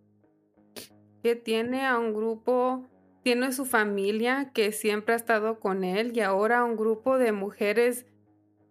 [1.22, 2.86] Que tiene a un grupo,
[3.24, 8.06] tiene su familia que siempre ha estado con él y ahora un grupo de mujeres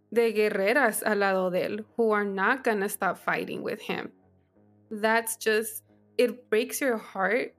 [0.10, 4.10] de guerreras al lado de él who are not gonna stop fighting with him.
[4.90, 5.84] That's just,
[6.18, 7.57] it breaks your heart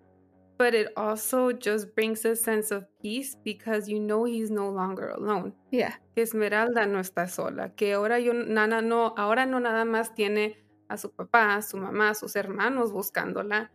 [0.59, 5.11] but it also just brings a sense of peace because you know he's no longer
[5.11, 5.55] alone.
[5.71, 10.14] yeah Que Esmeralda no está sola, que ahora yo nana no, ahora no nada más
[10.14, 10.57] tiene
[10.88, 13.71] a su papá, a su mamá, a sus hermanos buscándola.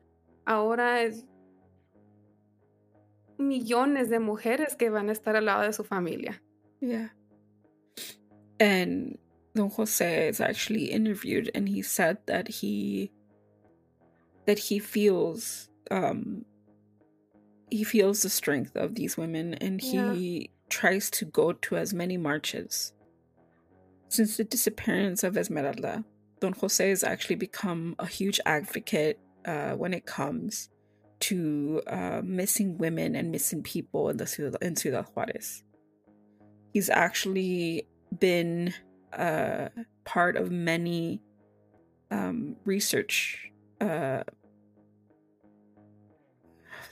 [0.46, 1.26] Ahora es
[3.38, 6.42] millones de mujeres que van a estar al lado de su familia.
[6.82, 7.14] Yeah.
[8.60, 9.18] And
[9.56, 13.12] Don Jose is actually interviewed and he said that he
[14.46, 16.44] that he feels um
[17.70, 22.18] he feels the strength of these women and he tries to go to as many
[22.18, 22.94] marches.
[24.10, 26.04] Since the disappearance of Esmeralda,
[26.40, 30.70] Don Jose has actually become a huge advocate uh, when it comes
[31.22, 35.64] to uh, missing women and missing people in the ciudad, in Ciudad Juarez.
[36.74, 37.88] He's actually
[38.20, 38.74] been
[39.14, 39.70] uh,
[40.04, 41.22] part of many
[42.12, 43.50] um, research.
[43.80, 44.24] Uh,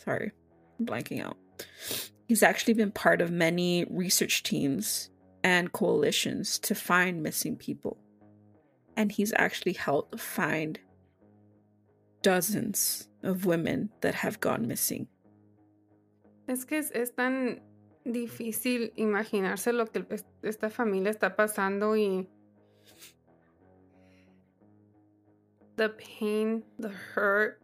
[0.04, 0.32] sorry,
[0.86, 1.38] blanking out.
[2.28, 5.10] He's actually been part of many research teams
[5.44, 7.98] and coalitions to find missing people.
[8.96, 10.80] And he's actually helped find
[12.22, 15.08] dozens of women that have gone missing.
[16.48, 17.62] Es que es, es tan
[18.06, 20.06] difícil imaginarse lo que
[20.44, 22.28] esta familia está pasando y
[25.78, 27.61] the pain, the hurt,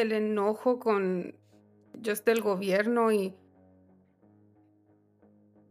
[0.00, 1.34] el enojo con
[2.04, 3.34] just el gobierno y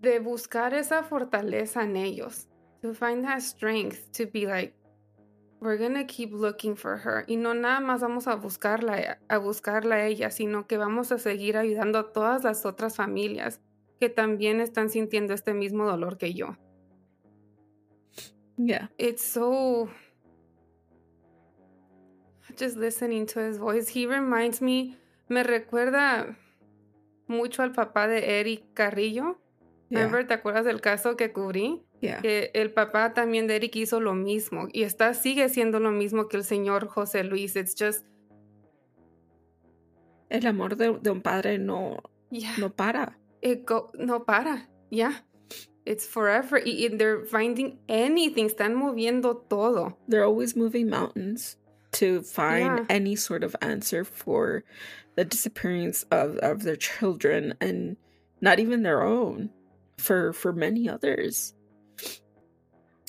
[0.02, 2.48] de buscar esa fortaleza en ellos.
[2.82, 4.76] To find that strength to be like,
[5.60, 7.26] we're gonna keep looking for her.
[7.28, 11.18] Y no nada más vamos a buscarla, a buscarla a ella, sino que vamos a
[11.18, 13.62] seguir ayudando a todas las otras familias
[14.00, 16.58] que también están sintiendo este mismo dolor que yo.
[18.58, 18.90] Yeah.
[18.98, 19.90] It's so
[22.56, 23.88] just listening to his voice.
[23.90, 24.98] He reminds me,
[25.30, 26.36] me recuerda
[27.28, 29.38] mucho al papá de Eric Carrillo.
[29.90, 30.00] Yeah.
[30.00, 31.84] Remember, ¿te acuerdas del caso que cubrí?
[32.02, 32.22] Yeah.
[32.22, 36.28] Que el papá también de Eric hizo lo mismo y está sigue siendo lo mismo
[36.28, 37.56] que el señor José Luis.
[37.56, 38.06] It's just
[40.30, 41.98] El amor de, de un padre no,
[42.32, 43.18] yeah, no para.
[43.42, 44.68] it go, no para.
[44.90, 45.24] Yeah.
[45.86, 46.60] It's forever.
[46.66, 49.98] Y, y they're finding anything, están moviendo todo.
[50.08, 51.58] They're always moving mountains
[52.00, 52.86] to find Yeah.
[52.90, 54.64] any sort of answer for
[55.16, 57.98] the disappearance of, of their children and
[58.42, 59.50] not even their own
[59.98, 61.54] for for many others.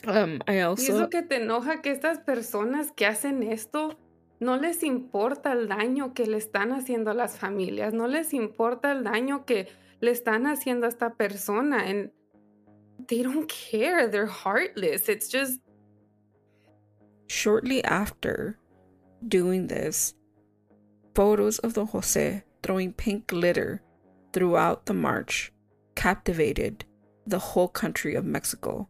[0.07, 3.99] Um, I Y also lo que te enoja que estas personas que hacen esto
[4.39, 8.93] no les importa el daño que le están haciendo a las familias, no les importa
[8.93, 9.67] el daño que
[10.01, 12.11] le están haciendo a esta persona and
[13.09, 15.09] they don't care, they're heartless.
[15.09, 15.61] It's just
[17.27, 18.59] shortly after
[19.29, 20.15] doing this,
[21.15, 23.83] photos of Don Jose throwing pink glitter
[24.33, 25.53] throughout the march
[25.95, 26.85] captivated
[27.27, 28.89] the whole country of Mexico,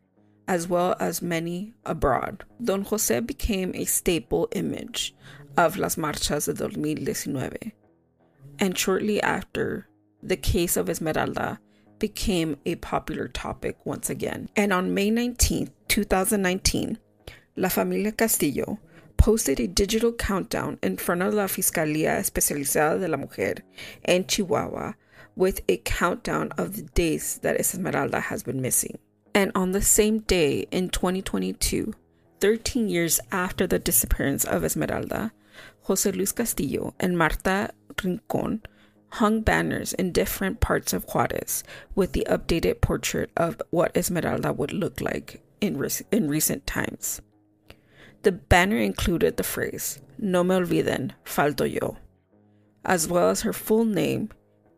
[0.49, 2.45] as well as many abroad.
[2.63, 5.15] Don Jose became a staple image
[5.57, 7.73] of las marchas de 2019.
[8.59, 9.89] And shortly after,
[10.23, 11.61] the case of Esmeralda
[11.99, 14.49] became a popular topic once again.
[14.57, 16.99] And on May 19, 2019,
[17.57, 18.79] La Familia Castillo
[19.17, 23.55] posted a digital countdown in front of la Fiscalía Especializada de la Mujer
[24.05, 24.95] in Chihuahua
[25.35, 28.99] with a countdown of the days that Esmeralda has been missing.
[29.35, 31.93] And on the same day in 2022,
[32.41, 35.33] 13 years after the disappearance of Esmeralda,
[35.83, 37.71] Jose Luis Castillo and Marta
[38.03, 38.63] Rincon
[39.11, 41.63] hung banners in different parts of Juarez
[41.95, 47.21] with the updated portrait of what Esmeralda would look like in, rec- in recent times.
[48.23, 51.97] The banner included the phrase, No me olviden, falto yo,
[52.85, 54.31] as well as her full name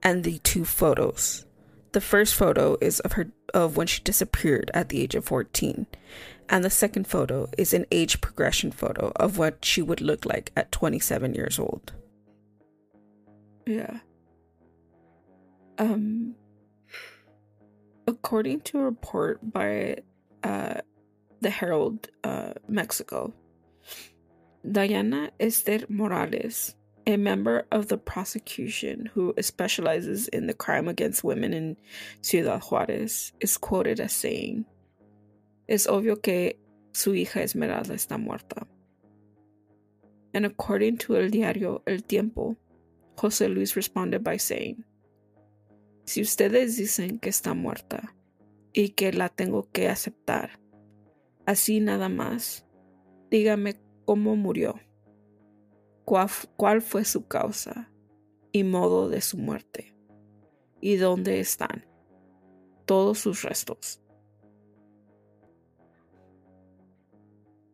[0.02, 1.46] and the two photos.
[1.92, 5.86] The first photo is of her of when she disappeared at the age of 14,
[6.48, 10.52] and the second photo is an age progression photo of what she would look like
[10.54, 11.92] at 27 years old.
[13.66, 14.00] Yeah.
[15.78, 16.34] Um
[18.06, 19.96] according to a report by
[20.42, 20.80] uh
[21.40, 23.32] the Herald uh Mexico,
[24.70, 26.74] Diana Esther Morales,
[27.06, 31.76] a member of the prosecution who specializes in the crime against women in
[32.20, 34.66] Ciudad Juárez, is quoted as saying,
[35.68, 36.54] Es obvio que
[36.92, 38.66] su hija Esmeralda está muerta.
[40.34, 42.56] And according to El Diario El Tiempo,
[43.16, 44.84] José Luis responded by saying,
[46.04, 48.14] Si ustedes dicen que está muerta
[48.74, 50.50] y que la tengo que aceptar,
[51.48, 52.66] así nada más,
[53.30, 54.78] dígame cómo murió,
[56.04, 57.88] cuál, fue su causa
[58.52, 59.94] y modo de su muerte,
[60.82, 61.86] y dónde están
[62.84, 63.98] todos sus restos.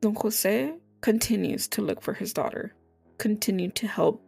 [0.00, 2.76] Don Jose continues to look for his daughter,
[3.18, 4.22] continued to help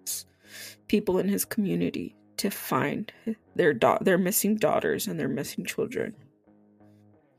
[0.88, 3.12] people in his community to find
[3.54, 6.16] their missing daughters and their missing children.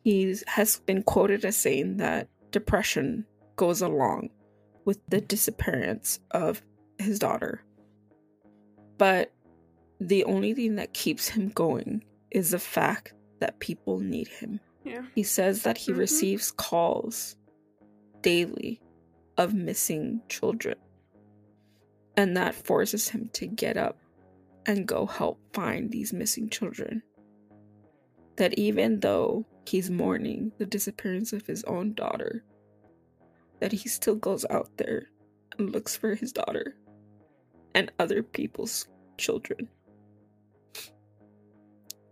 [0.08, 3.26] He has been quoted as saying that depression
[3.58, 4.30] goes along
[4.86, 6.62] with the disappearance of
[6.97, 7.62] his daughter.
[8.97, 9.34] But
[9.99, 14.62] the only thing that keeps him going is the fact that people need him.
[14.86, 15.05] yeah.
[15.14, 15.97] He says that he Mhm.
[15.97, 17.36] receives calls
[18.22, 18.80] daily
[19.38, 20.78] of missing children.
[22.16, 23.99] And that forces him to get up
[24.66, 27.03] and go help find these missing children.
[28.38, 32.43] That even though he's mourning the disappearance of his own daughter,
[33.59, 35.07] that he still goes out there
[35.57, 36.75] and looks for his daughter
[37.73, 39.67] and other people's children.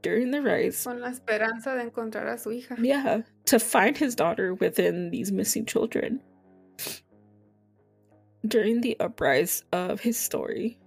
[0.02, 2.78] During the rise, Con la esperanza de encontrar a su hija.
[2.80, 6.22] yeah, to find his daughter within these missing children.
[8.48, 10.78] During the uprise of his story,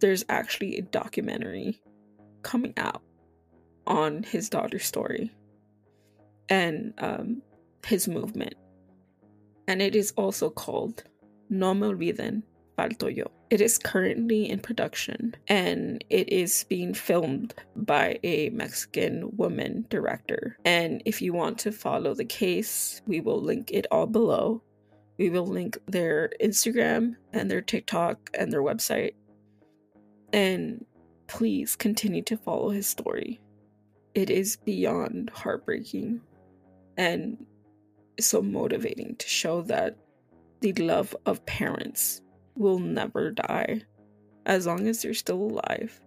[0.00, 1.80] there's actually a documentary
[2.42, 3.00] coming out
[3.86, 5.32] on his daughter's story
[6.48, 7.42] and um,
[7.84, 8.54] his movement.
[9.68, 11.04] And it is also called
[11.50, 12.42] No Me Olviden,
[12.78, 13.30] Falto Yo.
[13.48, 20.58] It is currently in production and it is being filmed by a Mexican woman director.
[20.64, 24.62] And if you want to follow the case, we will link it all below.
[25.18, 29.14] We will link their Instagram and their TikTok and their website.
[30.32, 30.84] And
[31.28, 33.40] please continue to follow his story.
[34.16, 36.22] It is beyond heartbreaking
[36.96, 37.44] and
[38.18, 39.98] so motivating to show that
[40.62, 42.22] the love of parents
[42.54, 43.82] will never die.
[44.46, 46.00] As long as they're still alive,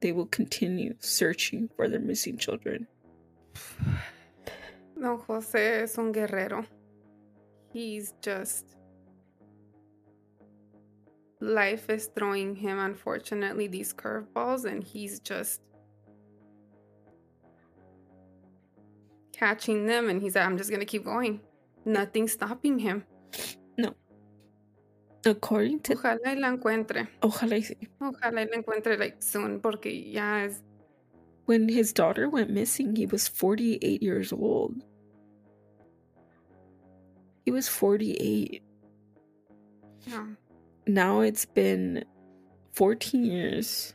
[0.00, 2.86] they will continue searching for their missing children.
[4.98, 6.64] Don Jose es un guerrero.
[7.70, 8.64] He's just.
[11.42, 15.60] Life is throwing him, unfortunately, these curveballs, and he's just
[19.42, 20.08] catching them.
[20.08, 21.40] And he's like, I'm just going to keep going.
[21.84, 23.04] Nothing's stopping him.
[23.76, 23.94] No.
[25.24, 27.08] According to Ojalá y la encuentre.
[27.20, 27.76] Ojalá y sí.
[28.00, 30.62] Ojalá y la encuentre like soon, porque ya es.
[31.46, 34.82] when his daughter went missing, he was 48 years old.
[37.44, 38.62] He was 48.
[40.06, 40.26] Yeah.
[40.86, 42.04] Now it's been
[42.72, 43.94] 14 years.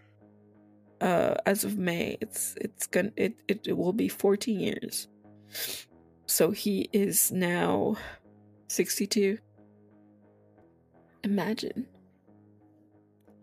[1.00, 5.08] Uh, as of May, it's it's gonna it, it, it will be 14 years.
[6.26, 7.96] So he is now
[8.68, 9.40] 62.
[11.24, 11.88] Imagine.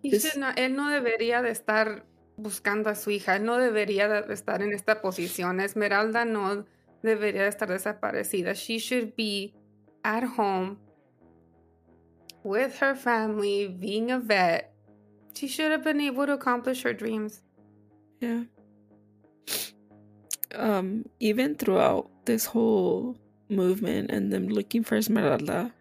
[0.03, 2.05] He This- should not- él no debería de estar
[2.37, 5.61] buscando a su hija, él no debería de estar en esta posición.
[5.61, 6.67] Esmeralda no
[7.03, 8.55] debería de estar desaparecida.
[8.55, 9.55] She should be
[10.03, 10.79] at home
[12.43, 14.71] with her family, being a vet.
[15.35, 17.43] She should have been able to accomplish her dreams.
[18.21, 18.45] Yeah.
[20.57, 23.17] Um, even throughout this whole
[23.49, 25.73] movement and them looking for Esmeralda,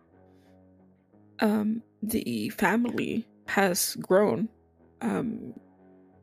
[1.40, 4.50] um, the family has grown.
[5.02, 5.54] Um,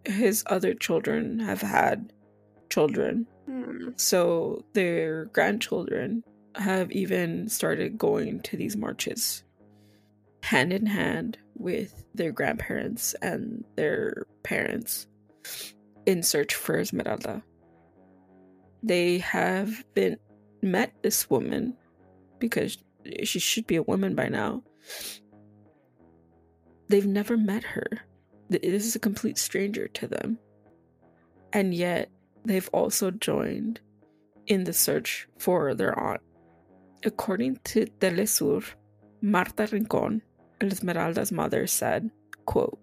[0.04, 2.12] his other children have had
[2.70, 3.90] children, Hmm.
[3.96, 6.22] so their grandchildren
[6.54, 9.44] have even started going to these marches
[10.42, 15.06] hand in hand with their grandparents and their parents
[16.06, 17.42] in search for Esmeralda.
[18.82, 20.16] They have been
[20.62, 21.76] met this woman
[22.38, 22.78] because
[23.24, 24.62] she should be a woman by now.
[26.88, 27.86] They've never met her.
[28.48, 30.38] This is a complete stranger to them.
[31.52, 32.10] And yet,
[32.44, 33.80] they've also joined
[34.46, 36.20] in the search for their aunt.
[37.04, 38.64] According to Telesur,
[39.22, 40.22] Marta Rincon,
[40.60, 42.10] Esmeralda's mother, said,
[42.44, 42.78] quote,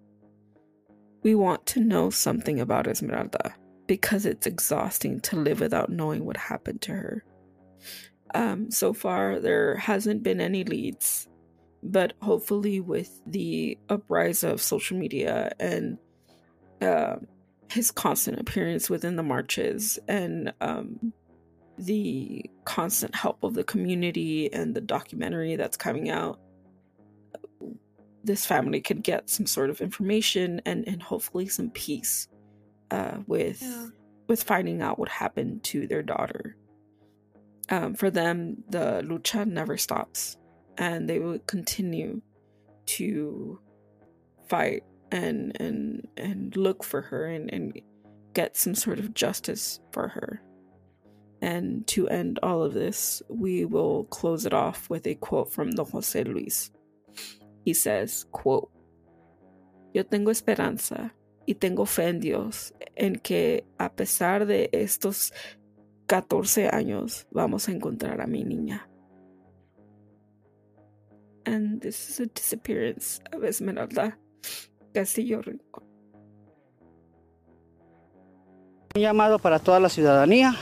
[1.23, 3.55] We want to know something about Esmeralda
[3.87, 7.23] because it's exhausting to live without knowing what happened to her.
[8.35, 11.27] Um, so far, there hasn't been any leads,
[11.81, 15.97] but hopefully, with the uprise of social media and
[16.81, 17.15] uh,
[17.71, 21.13] his constant appearance within the marches and um,
[21.77, 26.39] the constant help of the community and the documentary that's coming out,
[28.23, 32.27] this family could get some sort of information and, and hopefully some peace
[32.91, 33.87] uh, with Yeah.
[34.27, 36.55] with finding out what happened to their daughter.
[37.69, 40.37] Um, for them, the lucha never stops,
[40.77, 42.21] and they will continue
[42.97, 43.59] to
[44.47, 47.79] fight and and and look for her and, and
[48.33, 50.41] get some sort of justice for her.
[51.41, 55.69] And to end all of this, we will close it off with a quote from
[55.71, 56.71] Don Jose Luis.
[57.63, 58.71] He says, quote,
[59.93, 61.11] Yo tengo esperanza
[61.47, 65.33] y tengo fe en Dios en que a pesar de estos
[66.05, 68.87] 14 años vamos a encontrar a mi niña.
[71.45, 74.19] And this is a disappearance of Esmeralda
[74.93, 75.85] Castillo Rincón.
[78.93, 80.53] Un llamado para toda la ciudadanía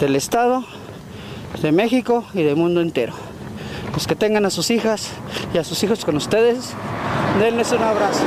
[0.00, 0.64] del Estado,
[1.62, 3.12] de México y del mundo entero.
[3.92, 5.12] Los que tengan a sus hijas
[5.54, 6.72] y a sus hijos con ustedes,
[7.38, 8.24] denles un abrazo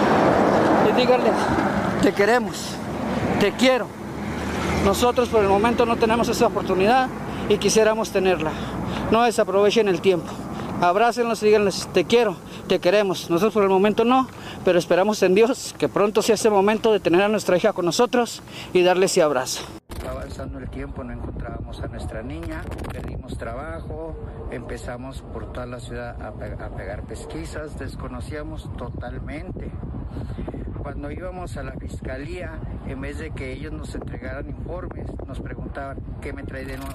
[0.96, 1.32] y díganle,
[2.02, 2.76] te queremos,
[3.39, 3.88] te quiero.
[4.86, 7.08] Nosotros por el momento no tenemos esa oportunidad
[7.50, 8.52] y quisiéramos tenerla.
[9.12, 10.32] No desaprovechen el tiempo.
[10.82, 12.36] Abrácenlos y díganles, te quiero,
[12.68, 13.30] te queremos.
[13.30, 14.28] Nosotros por el momento no,
[14.66, 17.86] pero esperamos en Dios que pronto sea ese momento de tener a nuestra hija con
[17.86, 18.41] nosotros
[18.74, 19.64] y darle ese abrazo.
[20.10, 24.16] Avanzando el tiempo, no encontrábamos a nuestra niña, perdimos trabajo,
[24.52, 29.72] empezamos por toda la ciudad a, pe- a pegar pesquisas, desconocíamos totalmente.
[30.84, 35.98] Cuando íbamos a la fiscalía, en vez de que ellos nos entregaran informes, nos preguntaban,
[36.22, 36.92] ¿qué me trae de nuevo?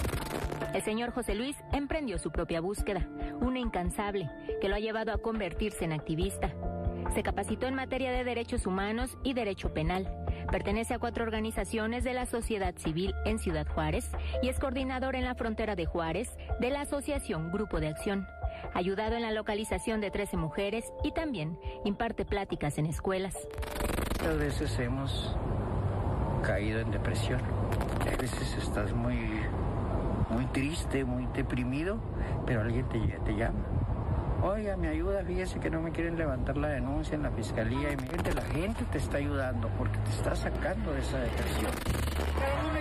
[0.74, 3.08] El señor José Luis emprendió su propia búsqueda,
[3.40, 4.30] una incansable,
[4.60, 6.52] que lo ha llevado a convertirse en activista.
[7.14, 10.06] Se capacitó en materia de derechos humanos y derecho penal.
[10.52, 14.10] Pertenece a cuatro organizaciones de la sociedad civil en Ciudad Juárez
[14.42, 18.26] y es coordinador en la frontera de Juárez de la asociación Grupo de Acción.
[18.74, 23.36] Ayudado en la localización de 13 mujeres y también imparte pláticas en escuelas.
[24.18, 25.36] Muchas veces hemos
[26.42, 27.40] caído en depresión.
[28.00, 29.16] A veces estás muy,
[30.30, 31.98] muy triste, muy deprimido,
[32.46, 33.58] pero alguien te, te llama.
[34.42, 37.92] Oiga, me ayuda, fíjese que no me quieren levantar la denuncia en la fiscalía.
[37.92, 41.72] Y mi gente, la gente te está ayudando porque te está sacando de esa depresión.
[42.38, 42.80] Pero no me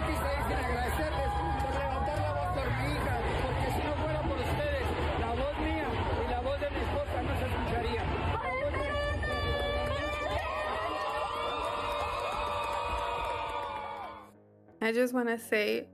[14.88, 15.90] I just want to say,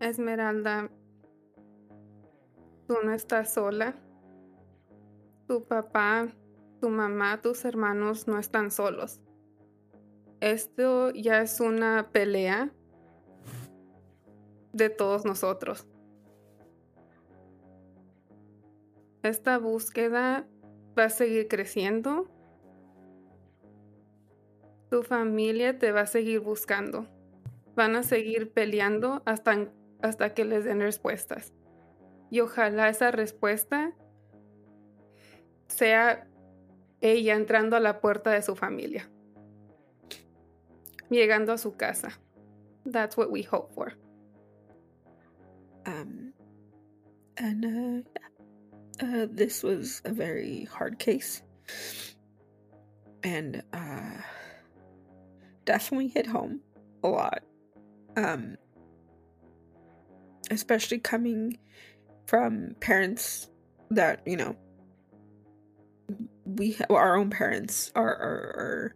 [0.00, 0.88] Esmeralda,
[2.86, 3.96] tú no estás sola.
[5.48, 6.28] Tu papá,
[6.80, 9.20] tu mamá, tus hermanos no están solos.
[10.40, 12.70] Esto ya es una pelea
[14.72, 15.88] de todos nosotros.
[19.24, 20.46] esta búsqueda
[20.96, 22.28] va a seguir creciendo.
[24.90, 27.15] Tu familia te va a seguir buscando.
[27.76, 29.70] Van a seguir peleando hasta,
[30.02, 31.52] hasta que les den respuestas.
[32.30, 33.92] Y ojalá esa respuesta
[35.68, 36.26] sea
[37.00, 39.08] ella entrando a la puerta de su familia.
[41.10, 42.18] Llegando a su casa.
[42.84, 43.92] That's what we hope for.
[45.86, 46.32] Um,
[47.36, 48.04] and
[49.00, 51.42] uh, uh, this was a very hard case,
[53.22, 54.20] and uh,
[55.64, 56.60] definitely hit home
[57.04, 57.42] a lot.
[58.16, 58.56] Um,
[60.50, 61.58] especially coming
[62.26, 63.48] from parents
[63.90, 64.56] that you know
[66.44, 68.92] we have our own parents are are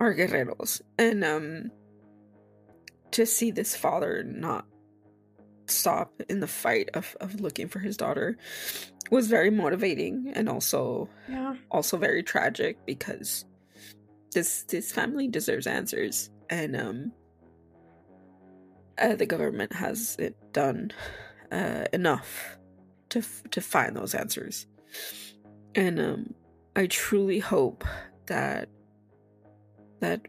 [0.00, 1.70] are, are guerreros and um
[3.10, 4.66] to see this father not
[5.68, 8.36] stop in the fight of, of looking for his daughter
[9.10, 11.56] was very motivating and also Yeah.
[11.70, 13.44] also very tragic because
[14.32, 17.12] this this family deserves answers and um
[18.98, 20.92] uh, the government hasn't done
[21.52, 22.58] uh, enough
[23.10, 24.66] to f- to find those answers.
[25.74, 26.34] And um
[26.74, 27.84] i truly hope
[28.26, 28.68] that
[30.00, 30.20] that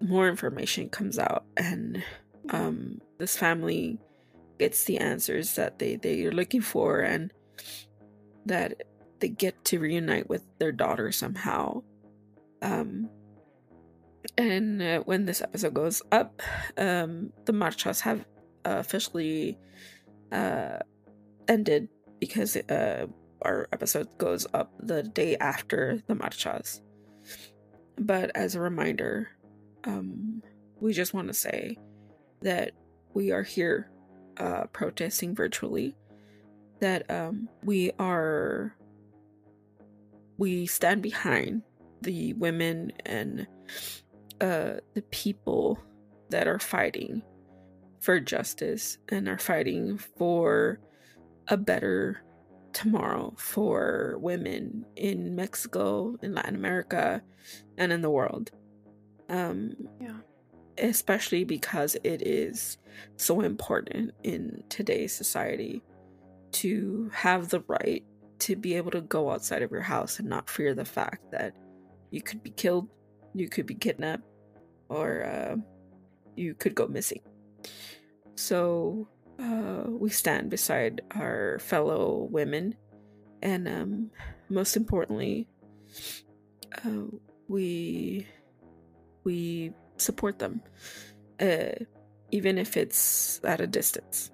[0.00, 2.02] more information comes out and
[2.50, 3.98] um this family
[4.58, 7.32] gets the answers that they they are looking for and
[8.46, 8.82] that
[9.20, 11.82] they get to reunite with their daughter somehow.
[12.60, 13.08] Um
[14.38, 16.40] and uh, when this episode goes up
[16.78, 18.24] um the marchas have
[18.64, 19.58] officially
[20.32, 20.78] uh
[21.48, 21.88] ended
[22.20, 23.06] because uh
[23.42, 26.80] our episode goes up the day after the marchas
[27.98, 29.28] but as a reminder
[29.84, 30.42] um
[30.80, 31.76] we just want to say
[32.40, 32.72] that
[33.14, 33.90] we are here
[34.38, 35.94] uh protesting virtually
[36.80, 38.74] that um we are
[40.38, 41.62] we stand behind
[42.00, 43.46] the women and
[44.42, 45.78] uh the people
[46.30, 47.22] that are fighting
[48.00, 50.80] for justice and are fighting for
[51.48, 52.24] a better
[52.72, 57.22] tomorrow for women in Mexico, in Latin America,
[57.78, 58.50] and in the world.
[59.30, 60.20] Um Yeah.
[60.78, 62.78] especially because it is
[63.18, 65.82] so important in today's society
[66.52, 68.04] to have the right
[68.40, 71.52] to be able to go outside of your house and not fear the fact that
[72.10, 72.88] you could be killed,
[73.34, 74.24] you could be kidnapped,
[74.92, 75.56] or uh,
[76.36, 77.22] you could go missing.
[78.34, 79.08] So
[79.40, 82.76] uh, we stand beside our fellow women,
[83.42, 84.10] and um,
[84.48, 85.48] most importantly,
[86.84, 87.08] uh,
[87.48, 88.26] we
[89.24, 90.60] we support them,
[91.40, 91.72] uh,
[92.30, 94.30] even if it's at a distance.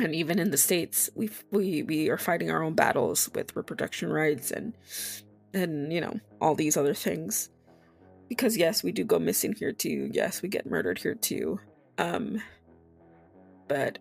[0.00, 4.12] And even in the states, we we we are fighting our own battles with reproduction
[4.12, 4.76] rights and
[5.52, 7.50] and you know all these other things.
[8.28, 10.10] Because yes, we do go missing here too.
[10.12, 11.58] Yes, we get murdered here too.
[11.96, 12.42] Um,
[13.68, 13.98] but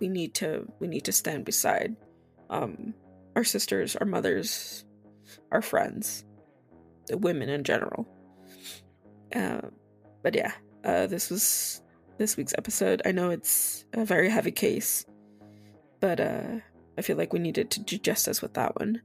[0.00, 1.96] we need to we need to stand beside
[2.50, 2.94] um
[3.36, 4.84] our sisters, our mothers,
[5.50, 6.24] our friends,
[7.06, 8.06] the women in general.
[9.34, 9.62] Uh,
[10.22, 10.52] but yeah,
[10.84, 11.82] uh, this was
[12.18, 13.02] this week's episode.
[13.04, 15.06] I know it's a very heavy case,
[16.00, 16.60] but uh,
[16.98, 19.00] I feel like we needed to do justice with that one.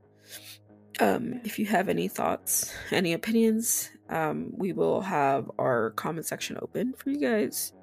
[1.00, 6.58] Um, if you have any thoughts, any opinions, um, we will have our comment section
[6.62, 7.74] open for you guys.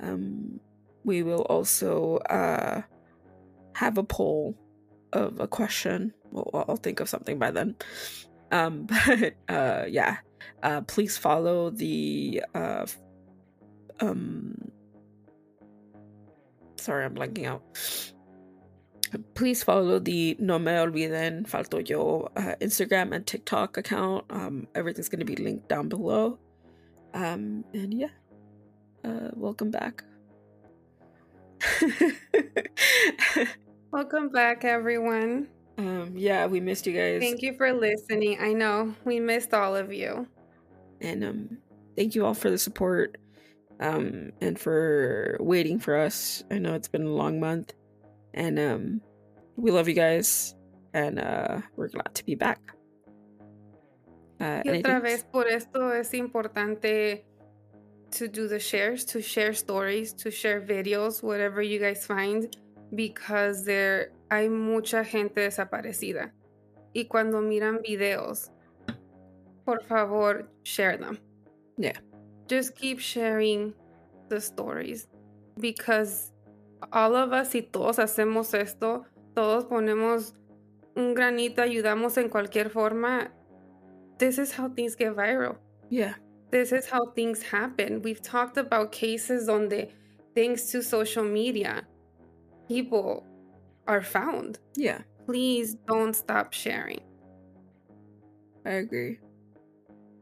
[0.00, 0.60] Um,
[1.04, 2.82] we will also uh,
[3.74, 4.56] have a poll
[5.12, 6.12] of a question.
[6.30, 7.76] Well, I'll think of something by then.
[8.52, 10.18] Um, but uh, yeah,
[10.62, 12.86] uh, please follow the uh,
[14.00, 14.70] um.
[16.76, 17.62] Sorry, I'm blanking out.
[19.34, 24.24] Please follow the No Me Olviden Falto Yo uh, Instagram and TikTok account.
[24.30, 26.38] Um, everything's going to be linked down below.
[27.14, 28.08] Um, and yeah,
[29.04, 30.02] uh, welcome back.
[33.92, 35.48] Welcome back, everyone.
[35.78, 37.20] um, yeah, we missed you guys.
[37.20, 38.38] Thank you for listening.
[38.40, 40.26] I know we missed all of you.
[41.00, 41.58] and um
[41.96, 43.18] thank you all for the support
[43.80, 47.74] um and for waiting for us i know it's been a long month
[48.36, 49.00] and um
[49.56, 50.54] we love you guys
[50.94, 52.60] and uh we're glad to be back
[54.40, 57.24] uh Y otra vez, por esto es importante
[58.10, 62.56] to do the shares, to share stories, to share videos, whatever you guys find,
[62.94, 66.32] because there hay mucha gente desaparecida.
[66.94, 68.50] Y cuando miran videos,
[69.64, 71.18] por favor, share them.
[71.76, 71.98] Yeah.
[72.46, 73.74] Just keep sharing
[74.28, 75.08] the stories
[75.58, 76.32] because
[76.92, 80.32] all of us, si todos hacemos esto, todos ponemos
[80.96, 83.28] un granito, ayudamos en cualquier forma,
[84.18, 85.56] this is how things get viral.
[85.90, 86.14] Yeah.
[86.50, 88.02] This is how things happen.
[88.02, 89.90] We've talked about cases donde,
[90.34, 91.86] thanks to social media,
[92.68, 93.26] people
[93.86, 94.58] are found.
[94.74, 95.02] Yeah.
[95.26, 97.00] Please don't stop sharing.
[98.64, 99.18] I agree.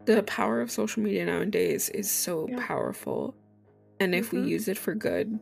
[0.07, 2.59] The power of social media nowadays is so Yeah.
[2.67, 3.35] powerful.
[4.01, 4.43] And if Mhm.
[4.45, 5.39] we use it for good,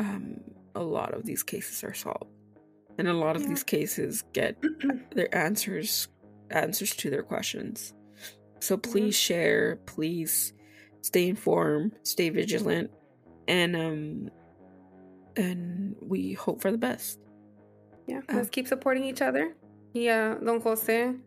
[0.00, 0.40] um,
[0.74, 2.30] a lot of these cases are solved.
[2.98, 3.48] And a lot of Yeah.
[3.50, 4.56] these cases get
[5.14, 6.08] their answers
[6.50, 7.94] answers to their questions.
[8.60, 10.52] So please share, please
[11.02, 12.90] stay informed, stay vigilant,
[13.46, 14.30] and um
[15.36, 17.18] and we hope for the best.
[18.06, 18.36] Yeah, Ah.
[18.36, 19.54] let's keep supporting each other.
[19.94, 21.18] Yeah, don José,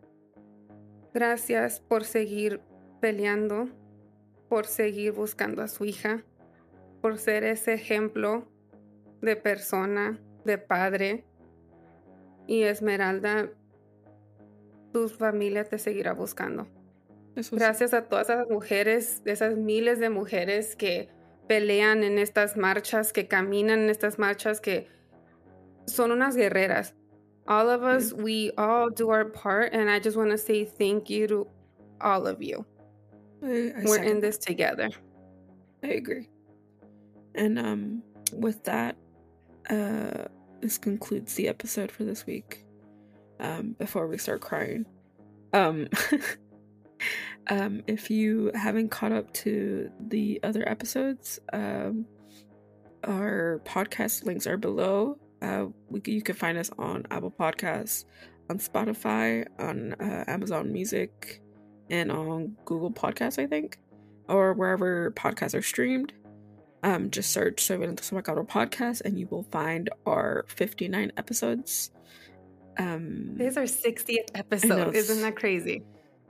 [1.14, 2.60] gracias por seguir
[3.00, 3.68] peleando,
[4.48, 6.22] por seguir buscando a su hija,
[7.02, 8.44] por ser ese ejemplo
[9.24, 11.24] de persona, de padre.
[12.46, 13.50] Y Esmeralda,
[14.92, 16.68] tu familia te seguirá buscando.
[17.34, 21.08] Eso Gracias a todas esas mujeres, esas miles de mujeres que
[21.48, 24.86] pelean en estas marchas, que caminan en estas marchas, que
[25.86, 26.94] son unas guerreras.
[27.46, 31.10] All of us, we all do our part, and I just want to say thank
[31.10, 31.46] you to
[32.00, 32.64] all of you.
[33.42, 34.88] I- I We're in this together.
[35.82, 36.30] I agree.
[37.34, 38.02] And um
[38.32, 38.96] with that,
[39.70, 40.24] uh
[40.60, 42.64] this concludes the episode for this week.
[43.40, 44.86] Um before we start crying.
[45.52, 45.88] Um
[47.48, 52.06] um if you haven't caught up to the other episodes, um
[53.04, 55.18] our podcast links are below.
[55.42, 58.04] Uh we, you can find us on Apple Podcasts,
[58.50, 61.42] on Spotify, on uh, Amazon Music,
[61.90, 63.78] and on Google Podcasts, I think
[64.28, 66.12] or wherever podcasts are streamed.
[66.84, 71.90] Um, just search So Violento So Macabro podcast and you will find our 59 episodes.
[72.78, 74.94] Um, is our 60th know, episode.
[74.94, 75.82] Isn't that crazy?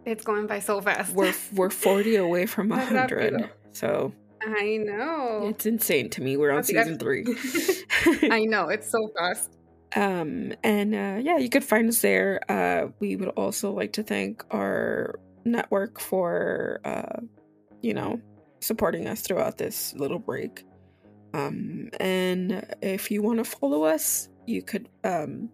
[0.04, 1.12] It's going by so fast.
[1.12, 5.48] we're we're 40 away from Más 100, so I know.
[5.48, 6.36] it's insane to me.
[6.36, 7.24] We're on season three.
[8.30, 8.68] I know.
[8.68, 9.56] It's so fast.
[9.96, 12.40] um, and uh, yeah, you could find us there.
[12.48, 17.20] Uh, we would also like to thank our network for uh,
[17.82, 18.20] you know
[18.64, 20.64] supporting us throughout this little break.
[21.34, 25.50] Um, and if you want to follow us, you could um,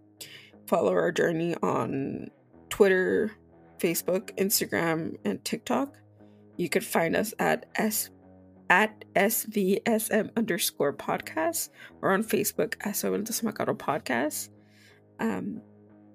[0.67, 2.29] follow our journey on
[2.69, 3.33] Twitter,
[3.79, 5.95] Facebook, Instagram, and TikTok.
[6.57, 8.11] You could find us at s
[8.69, 11.71] at svsm underscore podcast
[12.03, 14.51] or on Facebook as So Violento So Macabro podcast.
[15.19, 15.61] Um,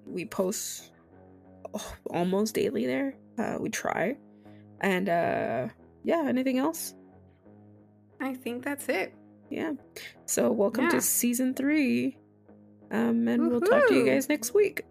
[0.06, 0.92] we post
[2.10, 3.16] almost daily there.
[3.38, 4.16] Uh, we try,
[4.80, 5.68] and uh,
[6.06, 6.24] yeah.
[6.26, 6.94] Anything else?
[8.22, 9.12] I think that's it.
[9.50, 9.72] Yeah.
[10.24, 10.90] So welcome Yeah.
[10.96, 12.16] to season three.
[12.90, 14.86] Um, and we'll talk to you guys next week.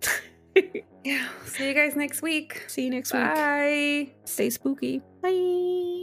[1.04, 1.28] Yeah.
[1.46, 2.64] See you guys next week.
[2.68, 3.24] See you next week.
[3.24, 4.12] Bye.
[4.26, 5.02] Stay spooky.
[5.22, 5.95] Bye.